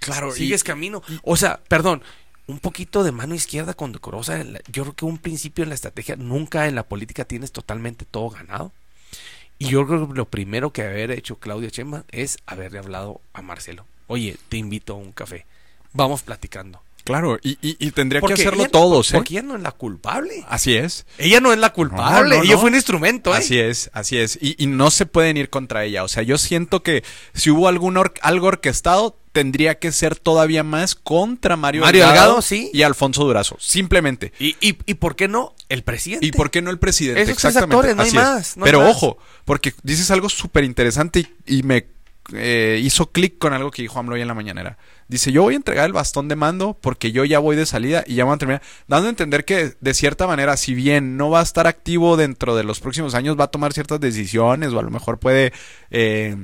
[0.00, 0.32] Claro.
[0.32, 1.02] Sigues y, camino.
[1.22, 2.02] O sea, perdón,
[2.46, 4.42] un poquito de mano izquierda condecorosa.
[4.70, 8.30] Yo creo que un principio en la estrategia, nunca en la política tienes totalmente todo
[8.30, 8.72] ganado.
[9.58, 13.42] Y yo creo que lo primero que haber hecho Claudia Chema es haberle hablado a
[13.42, 13.86] Marcelo.
[14.06, 15.46] Oye, te invito a un café.
[15.92, 16.82] Vamos platicando.
[17.10, 19.16] Claro, y, y, y tendría porque que hacerlo todos, ¿eh?
[19.16, 20.44] Porque ella no es la culpable.
[20.48, 21.06] Así es.
[21.18, 22.36] Ella no es la culpable.
[22.36, 23.38] No, no, ella fue un instrumento, ¿eh?
[23.38, 24.38] Así es, así es.
[24.40, 26.04] Y, y, no se pueden ir contra ella.
[26.04, 27.02] O sea, yo siento que
[27.34, 32.20] si hubo algún or algo orquestado, tendría que ser todavía más contra Mario, Mario Delgado,
[32.20, 32.70] Delgado, sí.
[32.72, 33.56] y Alfonso Durazo.
[33.58, 34.32] Simplemente.
[34.38, 36.26] ¿Y, y, y por qué no el presidente?
[36.26, 37.22] ¿Y por qué no el presidente?
[37.22, 37.74] Esos Exactamente.
[37.74, 38.90] actores, no hay Así más, no hay Pero más.
[38.90, 41.86] ojo, porque dices algo súper interesante y, y me
[42.32, 44.78] eh, hizo clic con algo que dijo AMLO hoy en la mañanera.
[45.08, 48.04] Dice, yo voy a entregar el bastón de mando porque yo ya voy de salida
[48.06, 48.62] y ya van a terminar.
[48.86, 52.54] Dando a entender que, de cierta manera, si bien no va a estar activo dentro
[52.54, 55.52] de los próximos años, va a tomar ciertas decisiones o a lo mejor puede,
[55.90, 56.36] eh,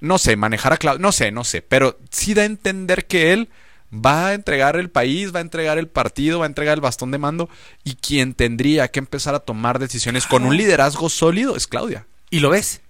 [0.00, 1.00] no sé, manejar a Claudio.
[1.00, 1.62] No sé, no sé.
[1.62, 3.48] Pero sí da a entender que él
[3.92, 7.10] va a entregar el país, va a entregar el partido, va a entregar el bastón
[7.10, 7.48] de mando
[7.84, 12.06] y quien tendría que empezar a tomar decisiones con un liderazgo sólido es Claudia.
[12.30, 12.82] ¿Y lo ves?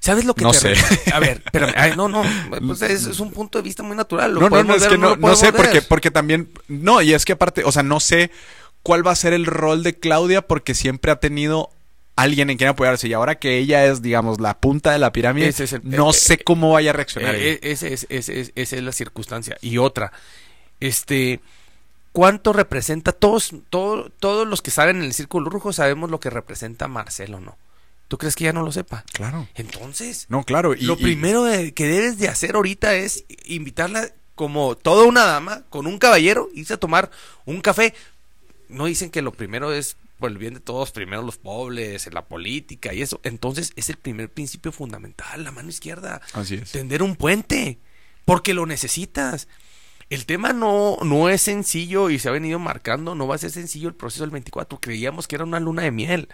[0.00, 1.12] ¿Sabes lo que No te sé.
[1.12, 1.42] A ver.
[1.76, 2.22] Ay, no, no.
[2.66, 4.32] Pues es, es un punto de vista muy natural.
[4.34, 6.48] Lo No, no, no, es ver, que no, no podemos sé, porque, porque también.
[6.68, 8.30] No, y es que aparte, o sea, no sé
[8.82, 11.70] cuál va a ser el rol de Claudia, porque siempre ha tenido
[12.16, 13.06] alguien en quien apoyarse.
[13.08, 16.14] Y ahora que ella es, digamos, la punta de la pirámide, es el- no eh,
[16.14, 17.34] sé cómo vaya a reaccionar.
[17.34, 19.56] Eh, eh, ese es, ese es- esa es la circunstancia.
[19.60, 20.12] Y otra,
[20.80, 21.40] este,
[22.12, 23.12] ¿cuánto representa?
[23.12, 27.40] Todos, todo- todos los que saben en el círculo rojo sabemos lo que representa Marcelo,
[27.40, 27.56] ¿no?
[28.08, 29.04] ¿Tú crees que ya no lo sepa?
[29.12, 29.46] claro.
[29.54, 30.74] Entonces, No, claro.
[30.74, 35.24] Y, lo y- primero de- que debes de hacer ahorita es invitarla como toda una
[35.24, 37.10] dama, con un caballero, irse a tomar
[37.44, 37.94] un café.
[38.68, 42.24] No dicen que lo primero es por el bien de todos, primero los pobres, la
[42.26, 43.20] política y eso.
[43.24, 46.20] Entonces es el primer principio fundamental, la mano izquierda.
[46.32, 46.72] Así es.
[46.72, 47.78] Tender un puente,
[48.24, 49.48] porque lo necesitas.
[50.10, 53.50] El tema no, no es sencillo y se ha venido marcando, no va a ser
[53.50, 54.80] sencillo el proceso del 24.
[54.80, 56.28] Creíamos que era una luna de miel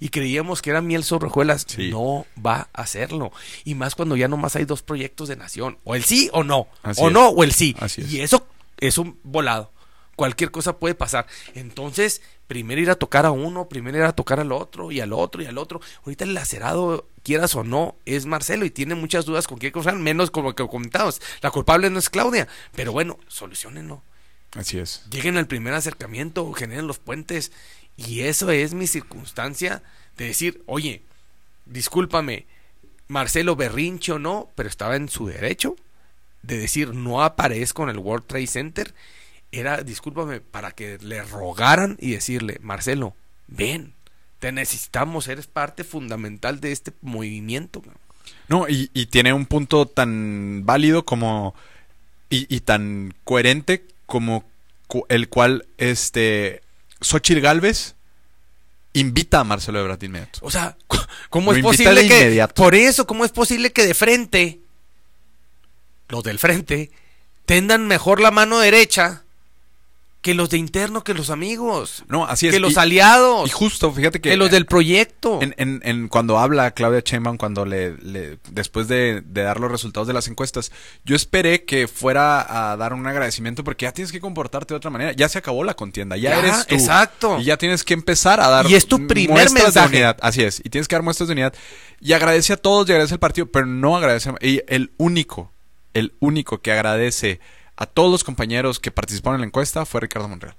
[0.00, 1.64] y creíamos que era miel sobre hojuelas.
[1.68, 1.90] Sí.
[1.90, 3.30] No va a hacerlo.
[3.64, 5.78] Y más cuando ya nomás hay dos proyectos de nación.
[5.84, 6.66] O el sí o no.
[6.82, 7.12] Así o es.
[7.14, 7.76] no o el sí.
[7.78, 8.12] Así es.
[8.12, 9.72] Y eso es un volado.
[10.16, 11.26] Cualquier cosa puede pasar.
[11.54, 15.12] Entonces, primero ir a tocar a uno, primero ir a tocar al otro y al
[15.12, 15.80] otro y al otro.
[16.04, 19.92] Ahorita el lacerado, quieras o no, es Marcelo y tiene muchas dudas con qué cosa,
[19.92, 21.22] menos como que comentamos.
[21.42, 24.02] La culpable no es Claudia, pero bueno, solucionenlo.
[24.56, 25.04] Así es.
[25.12, 27.52] Lleguen al primer acercamiento, generen los puentes.
[27.96, 29.84] Y eso es mi circunstancia
[30.16, 31.02] de decir, oye,
[31.66, 32.46] discúlpame,
[33.06, 35.76] Marcelo Berrincho no, pero estaba en su derecho
[36.42, 38.92] de decir no aparezco en el World Trade Center.
[39.52, 43.14] Era, discúlpame, para que le rogaran y decirle, Marcelo,
[43.48, 43.94] ven,
[44.38, 47.82] Te necesitamos, eres parte fundamental de este movimiento.
[48.48, 51.54] No, y, y tiene un punto tan válido como.
[52.30, 54.44] Y, y tan coherente como
[54.86, 56.62] cu- el cual este.
[57.02, 57.96] Xochitl Galvez
[58.92, 60.38] invita a Marcelo Ebrard inmediato.
[60.42, 60.76] O sea,
[61.28, 62.54] ¿cómo Lo es posible que inmediato.
[62.54, 64.60] por eso cómo es posible que de frente
[66.08, 66.90] los del frente
[67.46, 69.24] tendan mejor la mano derecha
[70.22, 72.52] que los de interno, que los amigos, No, así es.
[72.52, 74.28] que los y, aliados, y justo, fíjate que.
[74.28, 75.38] que los del proyecto?
[75.40, 79.70] En, en- en cuando habla Claudia Sheinbaum, cuando le, le- después de, de dar los
[79.70, 80.72] resultados de las encuestas,
[81.06, 84.90] yo esperé que fuera a dar un agradecimiento porque ya tienes que comportarte de otra
[84.90, 85.12] manera.
[85.12, 86.74] Ya se acabó la contienda, ya, Ya, eres tú.
[86.74, 87.38] exacto.
[87.40, 89.88] Y ya tienes que empezar a dar Y es tu primer mensaje.
[89.88, 90.18] de unidad.
[90.20, 90.60] Así es.
[90.62, 91.54] Y tienes que dar muestras de unidad.
[91.98, 94.28] Y agradece a todos y agradece al partido, pero no agradece.
[94.28, 95.50] a- Y el único,
[95.94, 97.40] el único que agradece
[97.80, 100.54] a todos los compañeros que participaron en la encuesta fue Ricardo Monreal.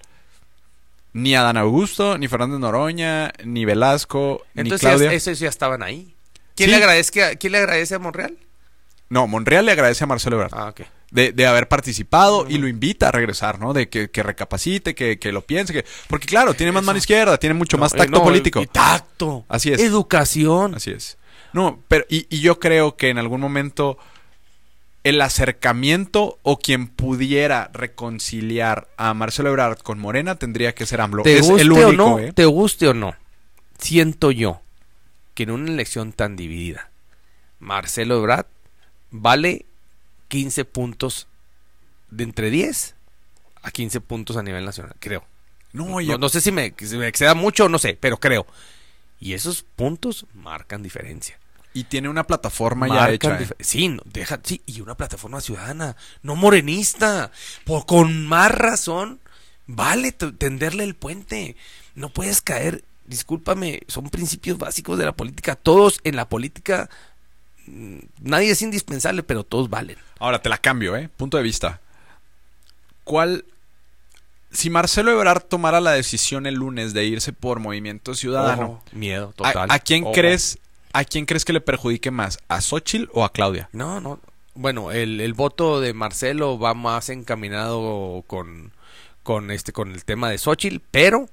[1.13, 5.09] Ni Adán Augusto, ni Fernández Noroña, ni Velasco, ni Entonces Claudia.
[5.11, 6.13] ya- esos ya estaban ahí.
[6.55, 6.71] ¿Quién, Sí.
[6.71, 8.37] le agradece, ¿Quién le agradece a Monreal?
[9.09, 10.81] No, Monreal le agradece a Marcelo Ebrard Ah, ok.
[11.11, 13.73] de, de haber participado y lo invita a regresar, ¿no?
[13.73, 16.87] De que, que recapacite, que, que lo piense, que porque claro, tiene más Eso.
[16.87, 18.65] mano izquierda, tiene mucho más tacto eh, no, político.
[18.67, 19.43] tacto.
[19.49, 19.81] Así es.
[19.81, 20.75] Educación.
[20.75, 21.17] Así es.
[21.51, 23.97] No, pero y, y yo creo que en algún momento
[25.03, 31.23] el acercamiento o quien pudiera reconciliar a Marcelo Ebrard con Morena tendría que ser AMLO.
[31.23, 32.33] te es guste el o único, no, ¿eh?
[32.33, 33.15] te guste o no,
[33.79, 34.61] siento yo
[35.33, 36.91] que en una elección tan dividida,
[37.59, 38.45] Marcelo Ebrard
[39.09, 39.65] vale
[40.27, 41.27] 15 puntos
[42.11, 42.95] de entre 10
[43.63, 45.25] a 15 puntos a nivel nacional, creo.
[45.73, 48.17] No, yo- No, no sé si me, si me exceda mucho o no sé, pero
[48.17, 48.45] creo.
[49.19, 51.39] Y esos puntos marcan diferencia.
[51.73, 53.39] Y tiene una plataforma ya hecha.
[53.41, 53.47] ¿eh?
[53.59, 57.31] Sí, no, deja, sí, y una plataforma ciudadana, no morenista.
[57.65, 59.19] Por, con más razón,
[59.67, 61.55] vale tenderle el puente.
[61.95, 65.55] No puedes caer, discúlpame, son principios básicos de la política.
[65.55, 66.89] Todos en la política,
[67.67, 69.97] mm, nadie es indispensable, pero todos valen.
[70.19, 71.09] Ahora te la cambio, ¿eh?
[71.15, 71.79] Punto de vista.
[73.03, 73.45] ¿Cuál.
[74.51, 79.29] Si Marcelo Ebrard tomara la decisión el lunes de irse por Movimiento Ciudadano, Ojo, miedo,
[79.29, 79.71] ¿a- total.
[79.71, 80.11] ¿a, quién Ojo.
[80.11, 80.57] crees
[80.93, 82.39] a quién crees que le perjudique más?
[82.47, 83.69] ¿A Xochitl o a Claudia?
[83.73, 84.19] No, no.
[84.53, 88.71] Bueno, el, el voto de Marcelo va más encaminado con,
[89.23, 91.29] con este con el tema de Xochitl, pero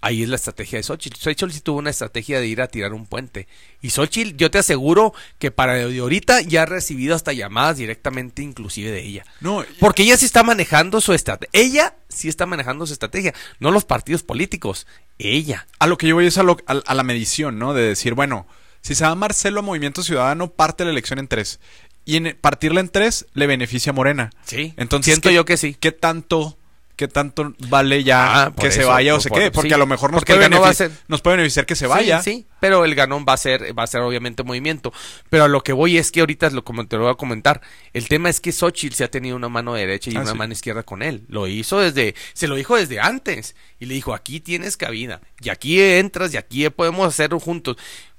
[0.00, 1.16] ahí es la estrategia de Xochitl.
[1.20, 3.46] Xochitl sí tuvo una estrategia de ir a tirar un puente.
[3.80, 8.42] Y Xochitl, yo te aseguro que para de ahorita ya ha recibido hasta llamadas directamente
[8.42, 9.24] inclusive de ella.
[9.40, 11.50] No, Porque ella sí está manejando su estrategia.
[11.52, 14.86] Ella sí está manejando su estrategia, no los partidos políticos.
[15.18, 15.66] Ella.
[15.78, 17.72] a lo que yo voy es a, lo- a- a la medición, ¿no?
[17.74, 18.46] De decir, bueno,
[18.82, 21.60] si se va Marcelo a Movimiento Ciudadano, parte la elección en tres.
[22.04, 24.30] Y en partirla en tres le beneficia a Morena.
[24.46, 24.72] Sí.
[24.78, 25.76] Entonces, siento ¿qué- yo que sí.
[25.78, 26.56] ¿Qué tanto,
[26.96, 29.50] qué tanto vale ya Ah, que se eso, vaya o se por- quede?
[29.50, 29.74] Porque sí.
[29.74, 32.22] a lo mejor nos puede, va a ser- nos puede beneficiar que se Sí, vaya.
[32.22, 34.90] Sí, pero el ganón va a ser, va a ser obviamente movimiento.
[35.28, 37.60] Pero a lo que voy es que ahorita lo como te lo voy a comentar.
[37.92, 40.38] El tema es que Xochitl se ha tenido una mano derecha y Ah, una sí.
[40.38, 41.24] mano izquierda con él.
[41.28, 43.54] Lo hizo desde, se lo dijo desde antes.
[43.78, 45.20] Y le dijo, aquí tienes cabida.
[45.42, 47.76] Y aquí entras y aquí podemos hacerlo juntos.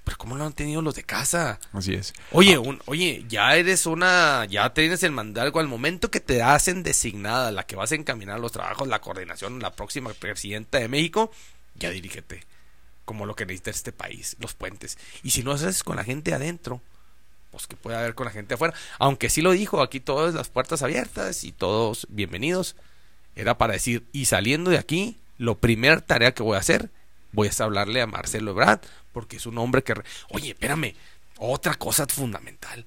[0.09, 1.59] Pero ¿cómo lo han tenido los de casa?
[1.71, 2.15] Así es.
[2.31, 6.81] Oye, un- oye, ya eres una, ya tienes el mandato al momento que te hacen
[6.81, 11.31] designada, la que vas a encaminar los trabajos, la coordinación, la próxima presidenta de México,
[11.75, 12.43] ya dirígete,
[13.05, 14.97] como lo que necesita este país, los puentes.
[15.21, 16.81] Y si no haces con la gente adentro,
[17.51, 18.73] pues que puede haber con la gente afuera.
[18.97, 22.75] Aunque sí lo dijo, aquí todas las puertas abiertas y todos bienvenidos.
[23.35, 26.89] Era para decir, y saliendo de aquí, lo primera tarea que voy a hacer,
[27.31, 28.81] voy a hablarle a Marcelo Ebrard,
[29.13, 29.93] porque es un hombre que...
[29.95, 30.93] re- Oye, espérame,
[31.37, 32.83] otra cosa fundamental.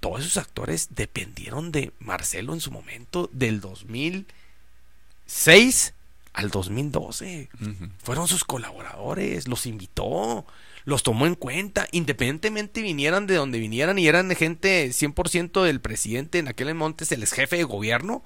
[0.00, 5.94] Todos esos actores dependieron de Marcelo en su momento del 2006
[6.32, 7.48] al 2012.
[7.60, 7.88] Ujú.
[8.02, 10.46] Fueron sus colaboradores, los invitó,
[10.84, 16.38] los tomó en cuenta, independientemente vinieran de donde vinieran y eran gente 100% del presidente
[16.38, 18.22] en aquel montes, el ex jefe de gobierno,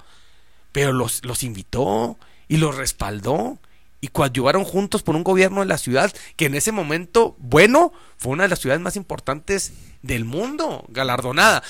[0.73, 3.59] pero los, los invitó y los respaldó
[4.01, 8.33] y coadyuvaron juntos por un gobierno de la ciudad que en ese momento, bueno, fue
[8.33, 9.73] una de las ciudades más importantes
[10.03, 11.63] del mundo, galardonada.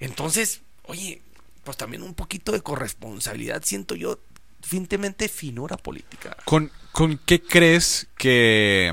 [0.00, 1.22] Entonces, oye,
[1.64, 4.18] pues también un poquito de corresponsabilidad, siento yo,
[4.62, 6.36] finamente finura política.
[6.44, 8.92] ¿Con, ¿Con qué crees que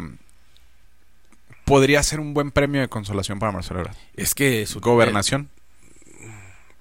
[1.66, 3.98] podría ser un buen premio de consolación para Marcelo Ebrard?
[4.16, 5.50] Es que su Gobernación.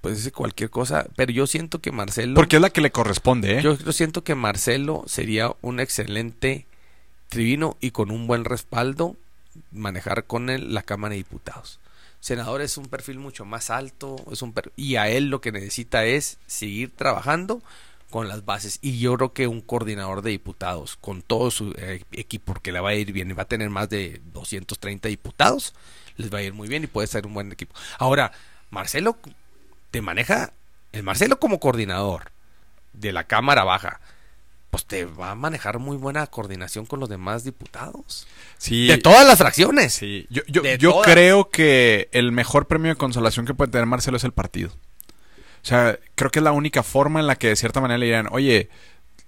[0.03, 2.34] Pues dice cualquier cosa, pero yo siento que Marcelo.
[2.34, 3.62] Porque es la que le corresponde, ¿eh?
[3.62, 6.66] Yo, yo siento que Marcelo sería un excelente
[7.30, 9.16] tribino y con un buen respaldo
[9.70, 11.78] manejar con él la Cámara de Diputados.
[12.20, 15.50] Senador es un perfil mucho más alto, es un per- y a él lo que
[15.53, 17.62] necesita es seguir trabajando
[18.11, 18.78] con las bases.
[18.82, 22.80] Y yo creo que un coordinador de diputados, con todo su eh, equipo, porque le
[22.80, 25.74] va a ir bien y va a tener más de 230 diputados,
[26.16, 27.74] les va a ir muy bien y puede ser un buen equipo.
[27.98, 28.32] Ahora,
[28.70, 29.16] Marcelo
[29.93, 30.53] te maneja,
[30.90, 32.32] el Marcelo como coordinador
[32.93, 34.01] de la Cámara Baja,
[34.70, 38.26] pues te va a manejar muy buena coordinación con los demás diputados.
[38.57, 38.86] Sí.
[38.86, 39.93] De todas las fracciones.
[39.93, 40.26] Sí.
[40.30, 41.12] Yo, yo, De yo todas.
[41.12, 44.70] creo que el mejor premio de consolación que puede tener Marcelo es el partido.
[44.70, 48.07] O sea, creo que es la única forma en la que de cierta manera le
[48.07, 48.70] dirán, oye,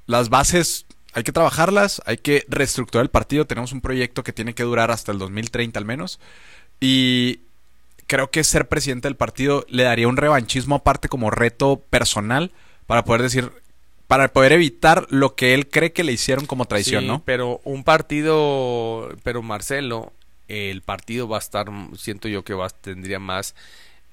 [0.07, 4.55] las bases hay que trabajarlas, hay que reestructurar el partido, tenemos un proyecto que tiene
[4.55, 6.21] que durar hasta el 2030 al menos.
[6.81, 7.41] Y
[8.07, 12.53] creo que ser presidente del partido le daría un revanchismo aparte como reto personal
[12.87, 13.51] para poder decir,
[14.07, 17.23] para poder evitar lo que él cree que le hicieron como traición, Sí, ¿no?
[17.25, 20.13] Pero un partido, pero Marcelo,
[20.49, 23.55] el partido va a estar, siento yo que va tendría más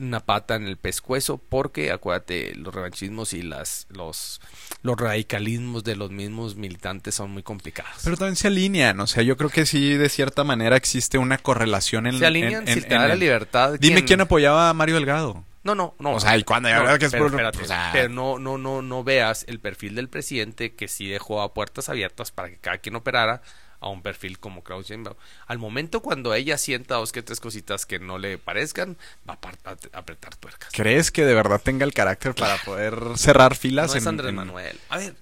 [0.01, 4.41] una pata en el pescuezo porque acuérdate los revanchismos y las los
[4.83, 8.01] los radicalismos de los mismos militantes son muy complicados.
[8.03, 11.37] Pero también se alinean, o sea, yo creo que sí, de cierta manera existe una
[11.37, 13.75] correlación en se alinean en- si en- te da la libertad.
[13.79, 15.45] Dime quién apoyaba a Mario Delgado.
[15.63, 16.13] No, no, no.
[16.13, 18.39] O sea, y cuando ya no, que es pero, por- espérate, o sea- pero no,
[18.39, 22.49] no, no, no veas el perfil del presidente que sí dejó a puertas abiertas para
[22.49, 23.43] que cada quien operara
[23.81, 25.17] a un perfil como Klaus Sheinbaum.
[25.47, 28.95] Al momento cuando ella sienta dos que tres cositas que no le parezcan,
[29.29, 30.69] va a, apretar tuercas.
[30.71, 33.91] ¿Crees que de verdad tenga el carácter para poder cerrar filas?
[33.91, 34.79] No es Andrés en- Manuel.
[34.89, 35.15] A ver,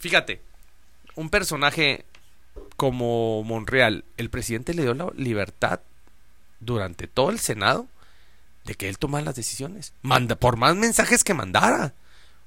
[0.00, 0.42] fíjate,
[1.14, 2.04] un personaje
[2.76, 5.80] como Monreal, el presidente le dio la libertad
[6.58, 7.86] durante todo el Senado
[8.64, 9.92] de que él tomara las decisiones.
[10.02, 11.94] Manda, por más mensajes que mandara.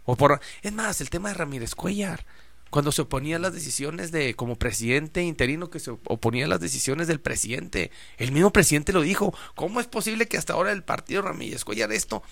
[0.05, 2.25] O por, es más, el tema de Ramírez Cuellar.
[2.73, 6.59] Cuando se oponía a las decisiones de, como presidente interino, que se oponía a las
[6.59, 7.91] decisiones del presidente.
[8.17, 9.31] El mismo presidente lo dijo.
[9.53, 12.23] ¿Cómo es posible que hasta ahora el partido Ramírez Cuellar esto?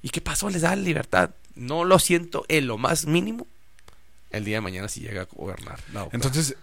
[0.00, 0.48] ¿Y qué pasó?
[0.48, 1.32] Les da libertad.
[1.56, 3.46] No lo siento en lo más mínimo.
[4.30, 5.78] El día de mañana si llega a gobernar.
[5.92, 6.56] No, Entonces,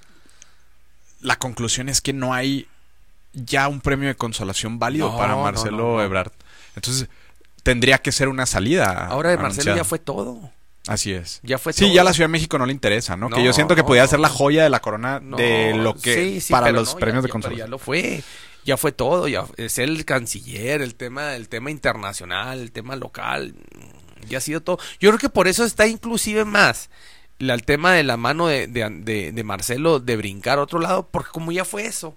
[1.22, 2.68] la conclusión es que no hay
[3.34, 6.02] ya un premio de consolación válido No, para Marcelo no.
[6.02, 6.32] Ebrard.
[6.76, 7.10] Entonces,
[7.62, 9.06] tendría que ser una salida.
[9.06, 10.50] ahora de Marcelo ya fue todo.
[10.88, 11.40] Así es.
[11.44, 11.94] Ya fue Sí, todo.
[11.94, 13.30] ya la Ciudad de México no le interesa, ¿no?
[13.30, 15.94] que yo siento que no, podía ser la joya de la corona No, de lo
[15.96, 17.68] que sí, sí, para los premios ya- de consolación.
[17.68, 18.22] Ya lo fue.
[18.66, 23.56] Ya fue todo, ya es el canciller, el tema, el tema internacional, el tema local,
[24.30, 24.78] ya ha sido todo.
[25.00, 26.90] Yo creo que por eso está inclusive más
[27.40, 30.80] la- el tema de la mano de, de, de- de Marcelo de brincar a otro
[30.80, 32.16] lado, porque como ya fue eso,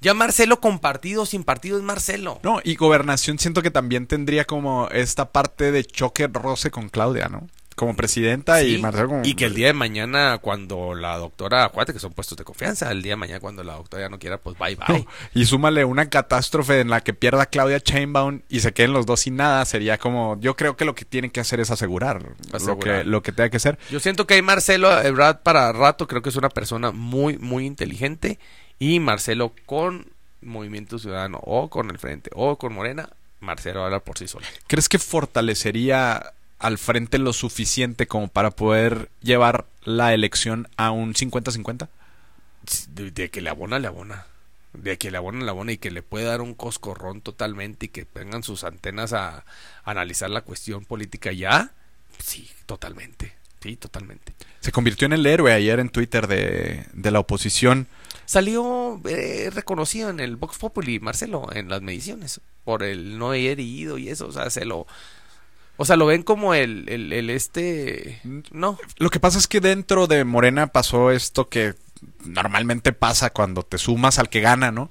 [0.00, 2.38] ya Marcelo con partido sin partido es Marcelo.
[2.44, 7.28] No, y gobernación siento que también tendría como esta parte de choque roce con Claudia,
[7.28, 7.48] ¿no?
[7.80, 9.22] Como presidenta y Marcelo como...
[9.24, 12.92] y que el día de mañana cuando la doctora, acuérdate que son puestos de confianza,
[12.92, 14.98] el día de mañana cuando la doctora ya no quiera, pues bye bye.
[14.98, 19.06] No, y súmale una catástrofe en la que pierda Claudia Chainbaum y se queden los
[19.06, 20.38] dos sin nada, sería como...
[20.40, 22.22] Yo creo que lo que tienen que hacer es asegurar,
[22.66, 23.78] Lo, que, lo que tenga que ser.
[23.90, 27.64] Yo siento que hay Marcelo Ebrard para rato, creo que es una persona muy, muy
[27.64, 28.38] inteligente.
[28.78, 30.12] Y Marcelo con
[30.42, 33.08] Movimiento Ciudadano o con el Frente o con Morena,
[33.40, 34.44] Marcelo habla por sí solo.
[34.66, 41.14] ¿Crees que fortalecería al frente lo suficiente como para poder llevar la elección a un
[41.14, 41.88] 50-50?
[42.88, 44.26] De, de que le abona, le abona.
[44.74, 47.88] De que le abona, le abona y que le puede dar un coscorrón totalmente y
[47.88, 49.44] que tengan sus antenas a,
[49.84, 51.72] analizar la cuestión política ya.
[52.22, 53.32] Sí, totalmente.
[53.62, 54.34] Sí, totalmente.
[54.60, 57.88] Se convirtió en el héroe ayer en Twitter de, de la oposición.
[58.26, 63.60] Salió eh, reconocido en el Vox Populi, Marcelo, en las mediciones, por el no haber
[63.60, 64.86] ido y eso, o sea, se lo...
[65.82, 68.20] O sea, lo ven como el, el, el este...
[68.52, 71.72] No, Lo que pasa es que dentro de Morena pasó esto que
[72.22, 74.90] normalmente pasa cuando te sumas al que gana, ¿no?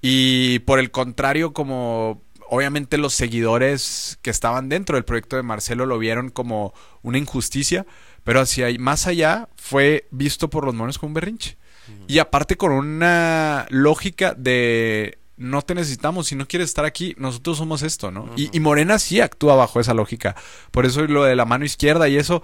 [0.00, 5.84] Y por el contrario, como obviamente los seguidores que estaban dentro del proyecto de Marcelo
[5.84, 6.72] lo vieron como
[7.02, 7.84] una injusticia,
[8.24, 11.58] pero hacia ahí- más allá fue visto por los monos como un berrinche.
[12.08, 17.58] Y aparte con una lógica de no te necesitamos, si no quieres estar aquí, nosotros
[17.58, 18.30] somos esto, ¿no?
[18.36, 20.36] y, y Morena sí actúa bajo esa lógica.
[20.70, 22.42] Por eso lo de la mano izquierda y eso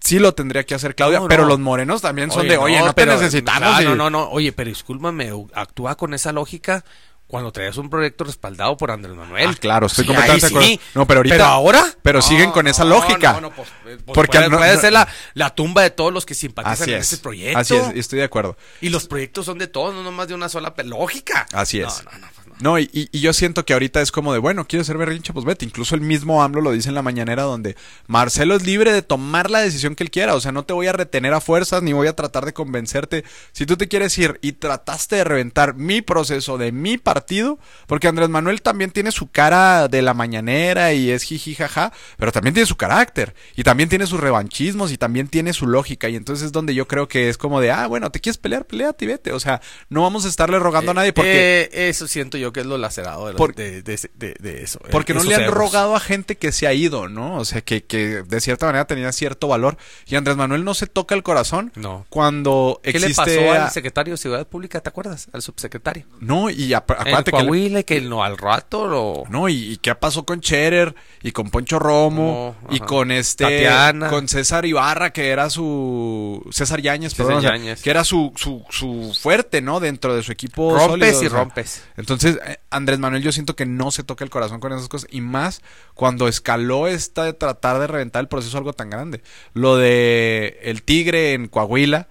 [0.00, 2.86] sí lo tendría que hacer Claudia, No, pero los morenos también son de, oye, no,
[2.88, 3.80] te pero- necesitamos.
[3.80, 6.84] y- No, no, no, oye, pero discúlpame, actúa con esa lógica
[7.32, 9.48] cuando traías un proyecto respaldado por Andrés Manuel.
[9.52, 10.68] Ah, claro, estoy Sí, completamente de acuerdo.
[10.68, 10.80] sí.
[10.94, 11.84] No, pero ahorita- Pero ahora.
[12.02, 13.32] pero No, siguen con esa no, lógica.
[13.32, 13.72] No, no, pues, eh,
[14.04, 16.90] pues Porque puede, no- puede no- ser la, la tumba de todos los que simpatizan
[16.90, 17.10] en es.
[17.10, 17.58] este proyecto.
[17.58, 18.58] Así es, estoy de acuerdo.
[18.82, 21.46] Y los proyectos son de todos, no nomás de una sola lógica.
[21.54, 22.04] Así No, es.
[22.04, 22.78] No, no, pues no.
[22.78, 25.64] Y, y- yo siento que ahorita es como de, bueno, quieres ser berrinche, pues vete.
[25.64, 29.50] Incluso el mismo AMLO lo dice en la mañanera donde Marcelo es libre de tomar
[29.50, 30.34] la decisión que él quiera.
[30.34, 33.24] O sea, no te voy a retener a fuerzas ni voy a tratar de convencerte.
[33.52, 38.08] Si tú te quieres ir y trataste de reventar mi proceso de mi partido, porque
[38.08, 42.54] Andrés Manuel también tiene su cara de la mañanera y es jiji jaja, pero también
[42.54, 46.08] tiene su carácter y también tiene sus revanchismos y también tiene su lógica.
[46.08, 48.66] Y entonces es donde yo creo que es como de, ah, bueno, te quieres pelear,
[48.66, 49.32] peleate y vete.
[49.32, 51.70] O sea, no vamos a estarle rogando a nadie porque...
[51.72, 54.78] Eh, eso siento yo que es lo lacerado de, Por- de, de- de- de eso.
[54.90, 57.36] Porque no le han rogado a gente que se ha ido, ¿no?
[57.36, 59.76] O sea, que, que de cierta manera tenía cierto valor.
[60.06, 62.06] Y Andrés Manuel no se toca el corazón No.
[62.10, 63.08] cuando ¿Qué existe...
[63.36, 64.80] le pasó a- al secretario de Seguridad Pública?
[64.80, 65.28] ¿Te acuerdas?
[65.32, 66.06] Al subsecretario.
[66.20, 67.30] No, y acuérdate que...
[67.32, 69.24] Coahuila que no, al rato lo...
[69.28, 74.08] No, y, y qué pasó con Cherer y con Poncho Romo y con este Tatiana.
[74.10, 77.82] con César Ibarra que era su César Yáñez, César perdón, o sea, Yáñez.
[77.82, 79.80] que era su, su, su fuerte, ¿no?
[79.80, 81.38] Dentro de su equipo rompes sólido, y o sea.
[81.38, 81.82] rompes.
[81.96, 85.08] Entonces, eh, Andrés Manuel yo siento que no se toca el corazón con esas cosas
[85.10, 85.62] y más
[85.94, 89.22] cuando escaló esta de tratar de reventar el proceso algo tan grande.
[89.54, 92.08] Lo de el Tigre en Coahuila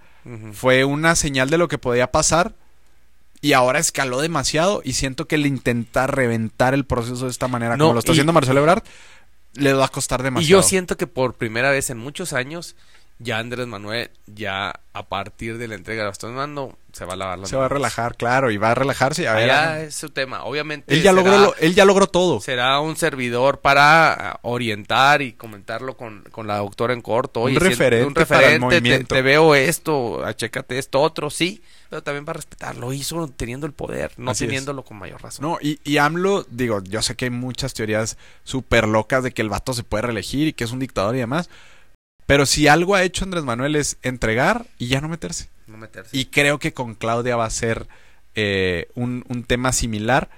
[0.52, 2.54] fue una señal de lo que podía pasar
[3.40, 7.76] y ahora escaló demasiado y siento que el intentar reventar el proceso de esta manera
[7.76, 8.84] No, como lo está y- haciendo Marcelo Ebrard
[9.54, 10.62] le va a costar Y demasiado.
[10.62, 12.76] yo siento que por primera vez en muchos años,
[13.22, 17.16] ya Andrés Manuel, ya a partir de la entrega de Bastón Mando, se va a
[17.16, 19.26] lavar las se va a relajar, claro, y va a relajarse.
[19.26, 20.44] A Allá ah, es su tema.
[20.44, 20.92] Obviamente.
[20.94, 22.40] él ya será- logró lo- él ya logró todo.
[22.40, 27.40] Será un servidor para ah, orientar y comentarlo con, con la doctora en corto.
[27.40, 29.14] Un Oye, si- referente un para el te, movimiento.
[29.14, 31.62] te veo esto, ah, chécate esto, otro, sí.
[31.88, 32.76] Pero también para respetar.
[32.76, 34.48] Lo hizo teniendo el poder, no Así es.
[34.48, 35.42] teniéndolo con mayor razón.
[35.42, 39.42] No, y, y AMLO, digo, yo sé que hay muchas teorías súper locas de que
[39.42, 41.48] el vato se puede reelegir y que es un dictador y demás.
[42.26, 45.48] Pero si algo ha hecho Andrés Manuel es entregar y ya no meterse.
[45.66, 46.16] No meterse.
[46.16, 47.86] Y creo que con Claudia va a ser
[48.34, 50.30] eh, un, un tema similar.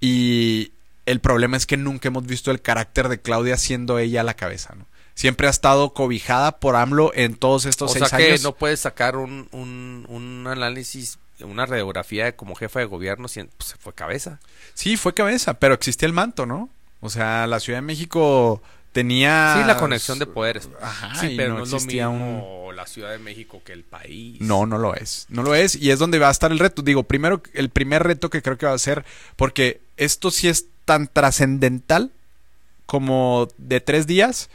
[0.00, 0.72] Y
[1.06, 4.74] el problema es que nunca hemos visto el carácter de Claudia siendo ella la cabeza,
[4.76, 4.86] ¿no?
[5.14, 8.42] Siempre ha estado cobijada por AMLO en todos estos o seis sea que años.
[8.42, 13.42] no puedes sacar un, un, un análisis, una radiografía de como jefa de gobierno, si
[13.44, 14.40] pues, fue cabeza.
[14.74, 16.68] Sí, fue cabeza, pero existía el manto, ¿no?
[17.00, 18.60] O sea, la Ciudad de México
[18.96, 19.56] tenía...
[19.60, 20.68] Sí, la conexión de poderes.
[20.80, 23.84] Ajá, sí, pero no no, es lo un- mismo la Ciudad de México que el
[23.84, 24.40] país.
[24.40, 25.26] No, no lo es.
[25.28, 25.76] No lo es.
[25.76, 26.82] Y es donde va a estar el reto.
[26.82, 29.04] Digo, primero, el primer reto que creo que va a ser,
[29.36, 32.10] porque esto sí es tan trascendental
[32.86, 34.48] como de tres días,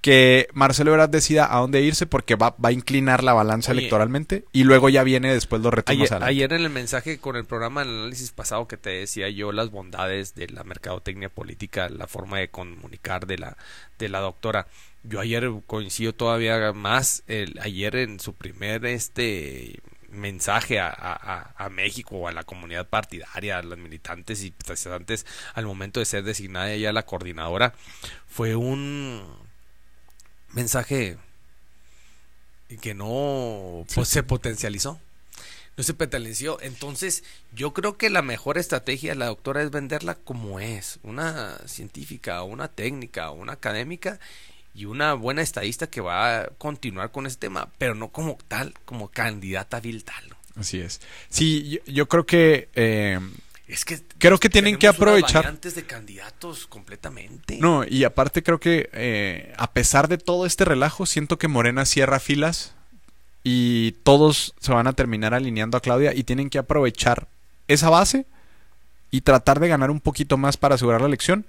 [0.00, 3.80] que Marcelo Ebrard decida a dónde irse porque va, va a inclinar la balanza Oye.
[3.80, 7.44] electoralmente y luego ya viene después los retos Ayer, ayer en el mensaje con el
[7.44, 12.06] programa del análisis pasado que te decía yo las bondades de la mercadotecnia política, la
[12.06, 13.56] forma de comunicar de la
[13.98, 14.66] de la doctora.
[15.02, 19.80] Yo ayer coincido todavía más el, ayer en su primer este
[20.10, 25.66] mensaje a, a, a- México, a la comunidad partidaria, a los militantes y simpatizantes al
[25.66, 27.74] momento de ser designada ella la coordinadora,
[28.26, 29.22] fue un
[30.52, 31.16] mensaje
[32.80, 35.00] que no pues, se potencializó.
[35.76, 36.60] No se potenció.
[36.60, 37.22] Entonces,
[37.54, 40.98] yo creo que la mejor estrategia de la doctora es venderla como es.
[41.04, 44.18] Una científica, una técnica, una académica
[44.74, 48.74] y una buena estadista que va a continuar con este tema, pero no como tal,
[48.84, 50.36] como candidata vil tal.
[50.56, 51.00] Así es.
[51.28, 52.68] Sí, yo, yo creo que...
[52.74, 53.20] eh,
[53.68, 57.58] Es que Creo que tienen que aprovechar- variantes de candidatos completamente.
[57.60, 61.84] No, y aparte creo que eh, a pesar de todo este relajo, siento que Morena
[61.84, 62.74] cierra filas
[63.44, 67.28] y todos se van a terminar alineando a Claudia y tienen que aprovechar
[67.68, 68.26] esa base
[69.10, 71.46] y tratar de ganar un poquito más para asegurar la elección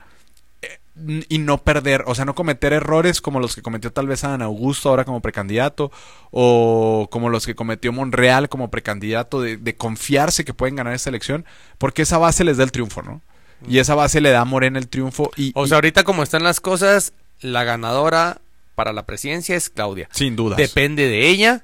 [1.28, 4.41] y no perder, o sea, no cometer errores como los que cometió tal vez Adán
[4.41, 5.91] Augusto ahora como precandidato
[6.32, 11.10] o como los que cometió Monreal como precandidato de, de confiarse que pueden ganar esta
[11.10, 11.45] elección
[11.78, 13.22] porque esa base les da el triunfo, ¿no?
[13.68, 16.24] Y esa base le da a Morena el triunfo y, O y- sea, ahorita como
[16.24, 18.39] están las cosas, la ganadora
[18.76, 20.10] para la presidencia es Claudia.
[20.12, 20.57] sin dudas.
[20.57, 21.62] Depende de ella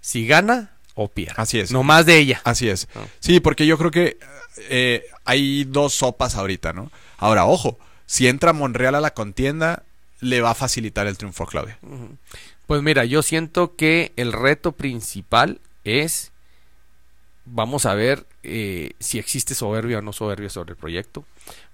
[0.00, 1.34] si gana o pierde.
[1.36, 1.70] Así es.
[1.72, 2.40] No más de ella.
[2.44, 2.88] Así es.
[2.94, 3.00] Ah.
[3.20, 4.18] Sí, porque yo creo que
[4.70, 6.90] eh, hay dos sopas ahorita, ¿no?
[7.18, 7.78] Ahora, ojo,
[8.08, 9.82] si entra Monreal a la contienda,
[10.20, 11.78] le va a facilitar el triunfo a Claudia.
[12.66, 16.32] Pues mira, yo siento que el reto principal es,
[17.44, 21.26] vamos a ver eh, si existe soberbia o no soberbia sobre el proyecto.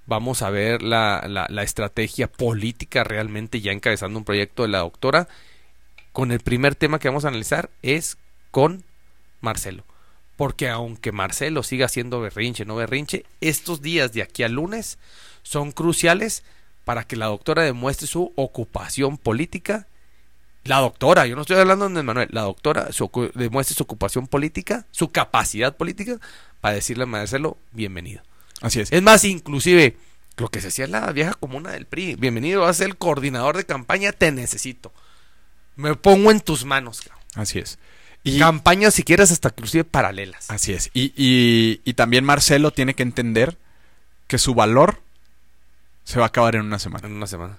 [0.07, 4.81] Vamos a ver la, la, la estrategia política realmente ya encabezando un proyecto de la
[4.81, 5.29] doctora.
[6.11, 8.19] Con el primer tema que vamos a analizar es
[8.51, 8.83] con
[9.41, 9.85] Marcelo.
[10.37, 14.99] Porque aunque Marcelo siga siendo berrinche, no berrinche, estos días de aquí al lunes
[15.45, 16.43] son cruciales
[16.85, 19.87] para que la doctora demuestre su ocupación política.
[20.65, 24.87] La doctora, yo no estoy hablando de Manuel, la doctora su demuestre su ocupación política,
[24.91, 26.19] su capacidad política,
[26.61, 28.23] para decirle a Marcelo, bienvenido.
[28.63, 28.91] Así es.
[28.91, 29.97] Es más, inclusive,
[30.39, 32.17] lo que se hacía en la vieja comuna del PRI.
[32.17, 34.91] Bienvenido, vas a ser el coordinador de campaña, te necesito.
[35.77, 37.03] Me pongo en tus manos.
[37.03, 37.23] cabrón.
[37.35, 37.79] Así es.
[38.23, 40.51] Y campañas, si quieres, hasta inclusive paralelas.
[40.51, 40.91] Así es.
[40.95, 43.59] Y, y- y también Marcelo tiene que entender
[44.27, 45.03] que su valor
[46.05, 47.07] se va a acabar en una semana.
[47.07, 47.59] En una semana.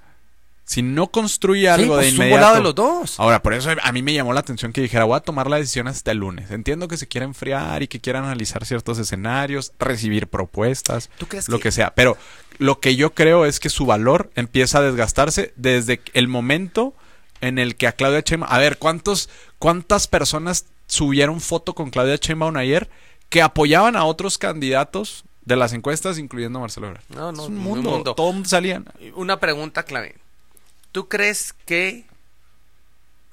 [0.68, 2.56] Si no construye algo Sí, de pues, un inmediato.
[2.56, 3.20] de los dos.
[3.20, 5.58] Ahora, por eso a mí me llamó la atención que dijera, voy a tomar la
[5.58, 6.50] decisión hasta el lunes.
[6.50, 11.50] Entiendo que se quiera enfriar y que quiera analizar ciertos escenarios, recibir propuestas, ¿Tú crees
[11.50, 11.94] lo que sea.
[11.94, 12.18] Pero
[12.58, 16.96] lo que yo creo es que su valor empieza a desgastarse desde el momento
[17.42, 18.52] en el que a Claudia Sheinbaum...
[18.52, 19.30] A ver, ¿cuántos,
[19.60, 22.90] ¿cuántas personas subieron foto con Claudia Sheinbaum ayer
[23.30, 27.04] que apoyaban a otros candidatos de las encuestas, incluyendo a Marcelo Ebrard?
[27.10, 27.90] No, no, es un un mundo.
[27.92, 28.16] mundo.
[28.16, 28.86] Todo el mundo salían.
[29.16, 30.16] Una pregunta clave.
[30.92, 32.06] ¿Tú crees que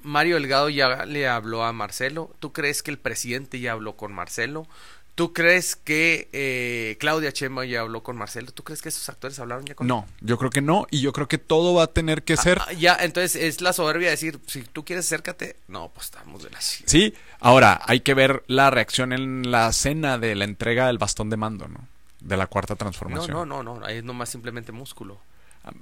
[0.02, 2.34] Mario Delgado ya le habló a Marcelo?
[2.40, 4.66] ¿Tú crees que el presidente ya habló con Marcelo?
[5.14, 8.50] ¿Tú crees que eh, Claudia Chema ya habló con Marcelo?
[8.50, 10.86] ¿Tú crees que esos actores hablaron ya con No, yo creo que no.
[10.90, 12.58] Y yo creo que todo va a tener que ser...
[12.66, 15.56] Ah, ya, entonces es la soberbia de decir, si tú quieres acércate.
[15.68, 16.60] No, pues estamos de la.
[16.62, 21.28] Sí, ahora hay que ver la reacción en la cena de la entrega del bastón
[21.28, 21.86] de mando, ¿no?
[22.22, 23.30] De la cuarta No, transformación.
[23.32, 25.20] no, no, no, ahí es nomás simplemente músculo.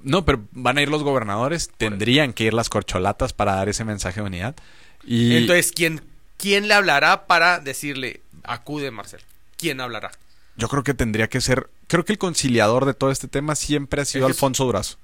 [0.03, 3.83] No, pero van a ir los gobernadores, tendrían que ir las corcholatas para dar ese
[3.83, 4.55] mensaje de unidad.
[5.03, 6.01] Y Entonces, ¿quién,
[6.37, 9.23] ¿quién le hablará para decirle, acude Marcelo?
[9.57, 10.11] ¿Quién hablará?
[10.57, 14.01] yo creo que tendría que ser, creo que el conciliador de todo este tema siempre
[14.01, 14.97] ha sido Es Alfonso Durazo.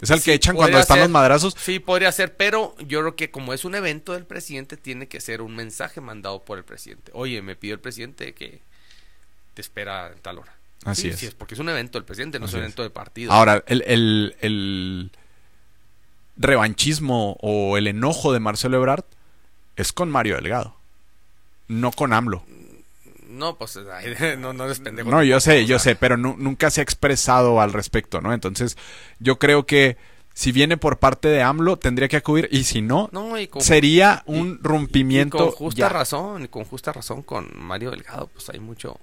[0.00, 1.04] Es el que echan cuando están ser.
[1.04, 1.54] los madrazos.
[1.58, 5.20] Sí, podría ser, pero yo creo que como es un evento del presidente, tiene que
[5.20, 7.10] ser un mensaje mandado por el presidente.
[7.14, 8.62] Oye, me pidió el presidente que
[9.54, 10.54] te espera en tal hora.
[10.84, 11.18] Así Sí, es.
[11.18, 13.32] sí, porque es un evento del presidente, no Así es un evento de partido.
[13.32, 15.10] Ahora, el, el, el
[16.36, 19.04] revanchismo o el enojo de Marcelo Ebrard
[19.76, 20.74] es con Mario Delgado,
[21.68, 22.44] no con AMLO.
[23.28, 23.78] No, pues
[24.38, 25.10] no, no eres pendejo.
[25.10, 28.32] No, yo sé, yo sé, pero nu- nunca se ha expresado al respecto, ¿no?
[28.34, 28.76] Entonces,
[29.20, 29.96] yo creo que
[30.34, 33.62] si viene por parte de AMLO, tendría que acudir, y si no, No, y con,
[33.62, 35.38] sería y- un y rompimiento.
[35.38, 35.88] con justa ya.
[35.88, 38.98] razón, y con justa razón con Mario Delgado, pues hay mucho...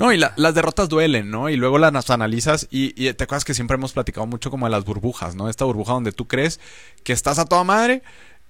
[0.00, 1.48] No, y la- las derrotas duelen, ¿no?
[1.50, 4.70] Y luego las analizas y, y te acuerdas que siempre hemos platicado mucho como de
[4.70, 5.48] las burbujas, ¿no?
[5.48, 6.58] Esta burbuja donde tú crees
[7.04, 8.02] que estás a toda madre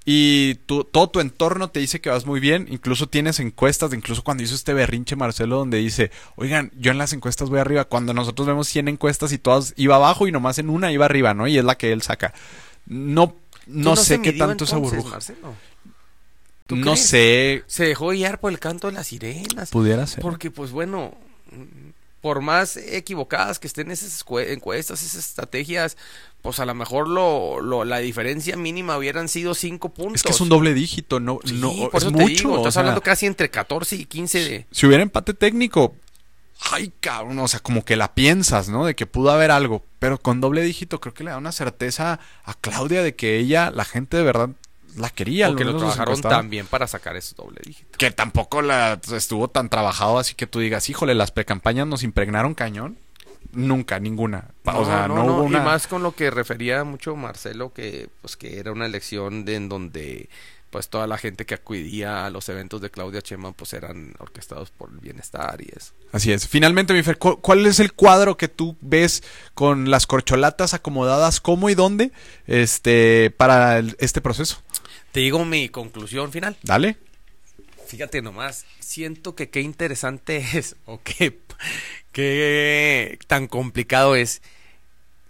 [0.06, 4.22] y tu- todo tu entorno te dice que vas muy bien, incluso tienes encuestas, incluso
[4.24, 8.14] cuando hizo este berrinche Marcelo donde dice, oigan, yo en las encuestas voy arriba, cuando
[8.14, 11.46] nosotros vemos 100 encuestas y todas iba abajo y nomás en una iba arriba, ¿no?
[11.48, 12.32] Y es la que él saca.
[12.86, 13.34] No,
[13.66, 15.10] no, ¿Tú sé qué tanto esa burbuja.
[15.10, 15.54] Marcelo?
[16.66, 17.06] ¿Tú No crees?
[17.06, 19.70] sé, Se dejó guiar por el canto de las sirenas.
[19.70, 20.20] pudiera ser.
[20.22, 21.12] Porque, pues bueno,
[22.20, 25.96] por más equivocadas que estén esas encuestas, esas estrategias,
[26.42, 30.16] pues a lo mejor lo, lo- la diferencia mínima hubieran sido cinco puntos.
[30.16, 32.52] Es que es un doble dígito, no, Sí, no por es eso te mucho.
[32.52, 34.66] o estás sea, hablando casi entre 14 y 15 de...
[34.70, 35.96] si hubiera empate técnico,
[36.72, 38.84] ay, cabrón, o sea, como que la piensas, ¿no?
[38.84, 42.20] De que pudo haber algo, pero con doble dígito creo que le da una certeza
[42.44, 44.50] a Claudia de que ella, la gente de verdad
[44.96, 45.48] la quería.
[45.48, 47.96] Porque lo trabajaron tan bien para sacar ese doble dígito.
[47.98, 52.54] Que tampoco la estuvo tan trabajado, así que tú digas, híjole, las precampañas nos impregnaron
[52.54, 52.98] cañón.
[53.52, 54.48] Nunca, ninguna.
[54.64, 58.58] O sea, no, hubo y más con lo que refería mucho Marcelo, que pues que
[58.58, 60.28] era una elección de, en donde
[60.68, 64.70] pues toda la gente que acudía a los eventos de Claudia Chema pues eran orquestados
[64.70, 65.94] por el bienestar y eso.
[66.12, 66.46] Así es.
[66.46, 69.24] Finalmente, mi Fer, ¿cu- ¿cuál es el cuadro que tú ves
[69.54, 72.12] con las corcholatas acomodadas cómo y dónde
[72.46, 74.62] este, para el- este proceso?
[75.12, 76.56] Te digo mi conclusión final.
[76.62, 76.96] Dale.
[77.86, 81.38] Fíjate nomás, siento que qué interesante es, o qué,
[82.12, 84.42] qué tan complicado es.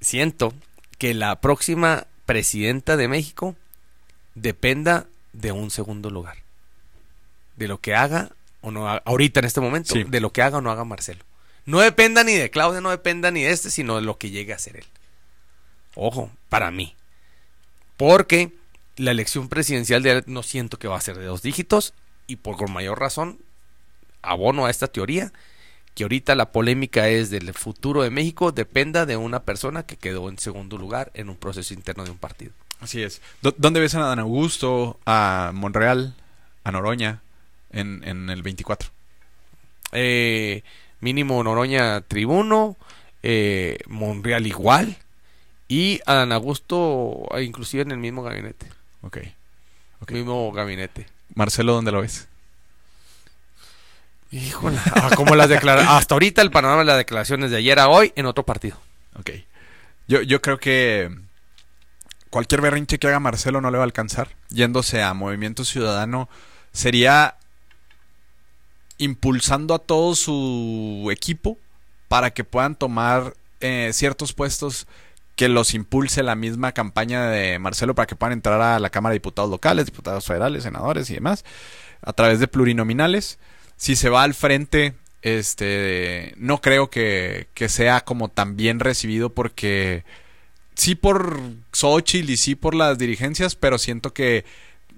[0.01, 0.53] Siento
[0.99, 3.57] que la próxima presidenta de México
[4.35, 6.39] dependa de un segundo lugar.
[7.57, 10.05] De lo que haga o no haga, ahorita en este momento, Sí.
[10.05, 11.25] de lo que haga o no haga Marcelo.
[11.67, 14.53] No dependa ni de Claudia, no dependa ni de este, sino de lo que llegue
[14.53, 14.87] a hacer él.
[15.95, 16.95] Ojo, para mí.
[17.97, 18.53] Porque
[19.01, 21.95] la elección presidencial de no siento que va a ser de dos dígitos
[22.27, 23.39] y por con mayor razón
[24.23, 25.33] abono a esta teoría
[25.95, 30.29] que ahorita la polémica es del futuro de México dependa de una persona que quedó
[30.29, 32.53] en segundo lugar en un proceso interno de un partido.
[32.81, 33.21] Así es.
[33.43, 36.15] ¿Dó- ¿Dónde ves a Dan Augusto, a Monreal,
[36.65, 37.23] a Noroña
[37.73, 38.89] en, en el 24?
[39.93, 40.63] Eh,
[41.01, 42.77] mínimo Noroña tribuno,
[43.23, 44.97] eh, Monreal igual
[45.69, 48.67] y Adán Augusto eh, inclusive en el mismo gabinete.
[49.03, 49.19] Ok.
[50.09, 51.07] Mismo gabinete.
[51.35, 52.29] Marcelo, ¿dónde lo ves?
[54.33, 55.97] Híjole, ah, como las declaraciones.
[55.97, 58.77] Hasta ahorita el panorama de las declaraciones de ayer a hoy en otro partido.
[59.19, 59.31] Ok.
[60.07, 61.11] Yo, yo creo que
[62.31, 64.29] cualquier berrinche que haga Marcelo no le va a alcanzar.
[64.49, 66.29] Yéndose a Movimiento Ciudadano
[66.73, 67.37] sería
[68.99, 71.59] impulsando a todo su equipo
[72.09, 74.87] para que puedan tomar eh, ciertos puestos
[75.41, 79.13] que los impulse la misma campaña de Marcelo para que puedan entrar a la Cámara
[79.15, 81.47] de Diputados locales, diputados federales, senadores y demás,
[82.03, 83.39] a través de plurinominales.
[83.79, 89.31] Si se va al frente, este, no creo que, que sea como tan bien recibido
[89.31, 90.05] porque
[90.75, 91.41] sí por
[91.73, 94.45] Xochitl y sí por las dirigencias, pero siento que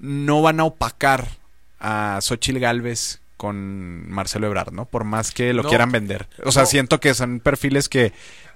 [0.00, 1.28] no van a opacar
[1.78, 4.86] a Xochitl Galvez con Marcelo Ebrard, ¿no?
[4.86, 5.68] Por más que lo No.
[5.68, 6.28] quieran vender.
[6.44, 6.66] O sea, No.
[6.66, 8.12] siento que son perfiles que,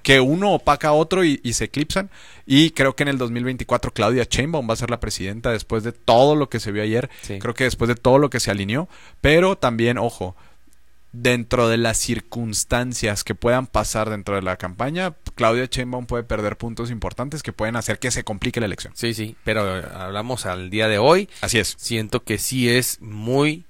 [0.07, 2.11] que uno opaca a otro y, y se eclipsan.
[2.47, 5.91] Y creo que en el 2024 Claudia Sheinbaum va a ser la presidenta después de
[5.91, 7.11] todo lo que se vio ayer.
[7.23, 7.41] Sí.
[7.41, 8.89] Creo que después de todo lo que se alineó.
[9.21, 10.37] Pero también, ojo,
[11.11, 16.57] dentro de las circunstancias que puedan pasar dentro de la campaña, Claudia Sheinbaum puede perder
[16.57, 18.93] puntos importantes que pueden hacer que se complique la elección.
[18.95, 21.29] Sí, sí, pero eh, hablamos al día de hoy.
[21.41, 21.75] Así es.
[21.79, 23.65] Siento que sí es muy...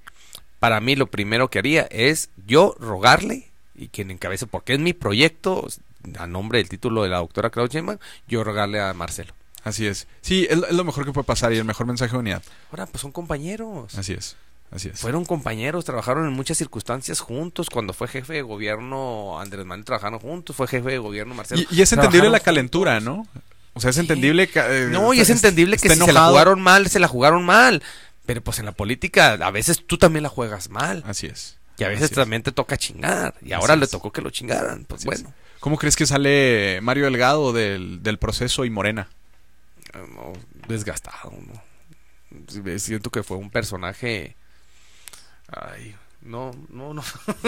[0.59, 4.93] Para mí lo primero que haría es yo rogarle y quien encabece, porque es mi
[4.93, 5.67] proyecto,
[6.19, 7.99] a nombre del título de la doctora Claudia Sheinbaum,
[8.29, 9.35] yo rogarle a Marcelo.
[9.65, 10.07] Así es.
[10.21, 12.43] Sí, es, lo mejor que puede pasar y el mejor mensaje de unidad.
[12.71, 13.97] Ahora, pues son compañeros.
[13.99, 14.37] Así es.
[14.71, 15.01] Así es.
[15.01, 17.69] Fueron compañeros, trabajaron en muchas circunstancias juntos.
[17.71, 20.55] Cuando fue jefe de gobierno, Andrés Manuel trabajaron juntos.
[20.57, 21.63] Fue jefe de gobierno, Marcelo.
[21.71, 23.01] Y, y es entendible la calentura.
[23.01, 23.27] ¿no?
[23.75, 24.01] O sea, es Sí.
[24.03, 24.61] entendible que...
[24.61, 27.83] eh, No, y es entendible que se la jugaron mal, se la jugaron mal.
[28.25, 31.03] Pero pues en la política a veces tú también la juegas mal.
[31.07, 31.59] Así es.
[31.79, 32.17] Y a veces Así es.
[32.17, 33.35] también te toca chingar.
[33.43, 34.85] Y ahora Así le tocó que lo chingaran.
[34.85, 35.25] Pues Así es.
[35.67, 39.09] ¿Cómo crees que sale Mario Delgado del, del proceso y Morena?
[40.15, 40.33] no,
[40.69, 42.79] desgastado, ¿no?
[42.79, 44.37] Siento que fue un personaje.
[45.49, 47.03] Ay, no, no, no.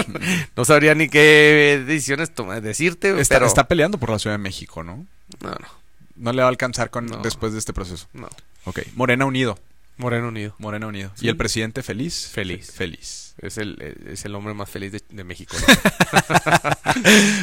[0.56, 3.46] no sabría ni qué decisiones tomar, decirte, Está, pero.
[3.46, 5.06] está peleando por la Ciudad de México, ¿no?
[5.40, 5.68] No, no,
[6.16, 7.18] No le va a alcanzar con No.
[7.18, 8.08] después de este proceso.
[8.14, 8.28] no.
[8.64, 8.80] Ok.
[8.96, 9.60] Morena unido.
[9.98, 10.54] Moreno Unido.
[10.58, 11.10] Morena unido.
[11.16, 11.26] Sí.
[11.26, 12.30] ¿Y el presidente feliz?
[12.32, 12.72] Feliz.
[12.72, 13.34] Feliz.
[13.40, 13.76] Es el,
[14.10, 15.54] es el hombre más feliz de, de México.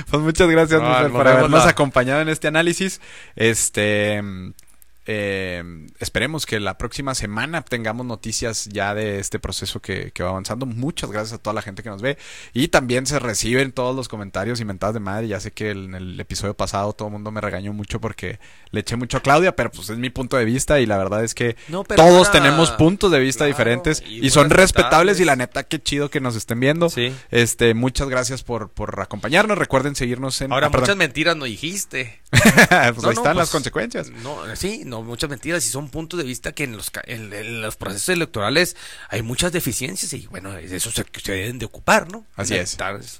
[0.09, 2.99] Pues muchas gracias, No, nos por habernos la- acompañado en este análisis.
[3.35, 4.21] Este.
[5.05, 5.63] Eh,
[5.99, 10.65] esperemos que la próxima semana tengamos noticias ya de este proceso que, que va avanzando.
[10.65, 12.17] Muchas gracias a toda la gente que nos ve.
[12.53, 15.27] Y también se reciben todos los comentarios y mentadas de madre.
[15.27, 18.39] Ya sé que en el episodio pasado todo el mundo me regañó mucho porque
[18.71, 21.23] le eché mucho a Claudia, pero pues es mi punto de vista y la verdad
[21.23, 25.35] es que No, todos tenemos puntos de vista Claro, diferentes y son respetables y la
[25.35, 26.89] neta qué chido que nos estén viendo.
[26.89, 27.13] Sí.
[27.31, 29.57] Este, muchas gracias por, por acompañarnos.
[29.57, 30.51] Recuerden seguirnos en.
[30.51, 32.21] Ahora, ah, muchas mentiras no dijiste.
[32.31, 34.09] pues No, ahí no, están pues, las consecuencias.
[34.09, 37.61] No, sí, no, muchas mentiras y son puntos de vista que en los, en, en
[37.61, 38.75] los procesos electorales
[39.09, 42.25] hay muchas deficiencias y bueno, de eso se, se deben de ocupar, ¿no?
[42.35, 42.77] Así es.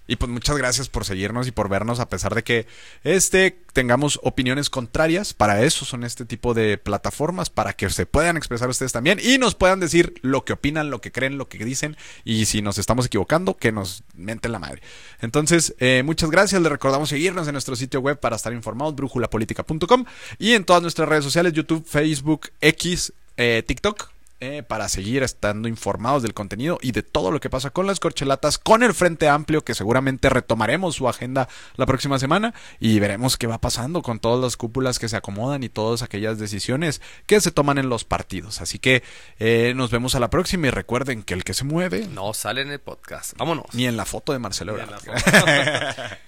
[0.08, 2.68] Y pues muchas gracias por seguirnos y por vernos a pesar de que
[3.04, 5.34] este tengamos opiniones contrarias.
[5.34, 9.38] Para eso son este tipo de plataformas, para que se puedan expresar ustedes también y
[9.38, 12.78] nos puedan decir lo que opinan, lo que creen, lo que dicen y si nos
[12.78, 14.82] estamos equivocando, que nos menten la madre.
[15.20, 16.62] Entonces, eh, muchas gracias.
[16.62, 20.06] Les recordamos seguirnos en nuestro sitio web para estar informados, brújulapolítica.com
[20.40, 24.12] y en todas nuestras redes sociales, YouTube, Facebook, X, eh, TikTok.
[24.42, 28.02] eh, para seguir estando informados del contenido y de todo lo que pasa con las
[28.02, 31.48] corchelatas, con el Frente Amplio, que seguramente retomaremos su agenda
[31.78, 35.64] la próxima semana y veremos qué va pasando con todas las cúpulas que se acomodan
[35.64, 38.60] y todas aquellas decisiones que se toman en los partidos.
[38.60, 39.04] Así que
[39.40, 42.62] eh, nos vemos a la próxima y recuerden que el que se mueve, no sale
[42.62, 43.38] en el podcast.
[43.38, 43.68] Vámonos.
[43.72, 44.76] ni en la foto de Marcelo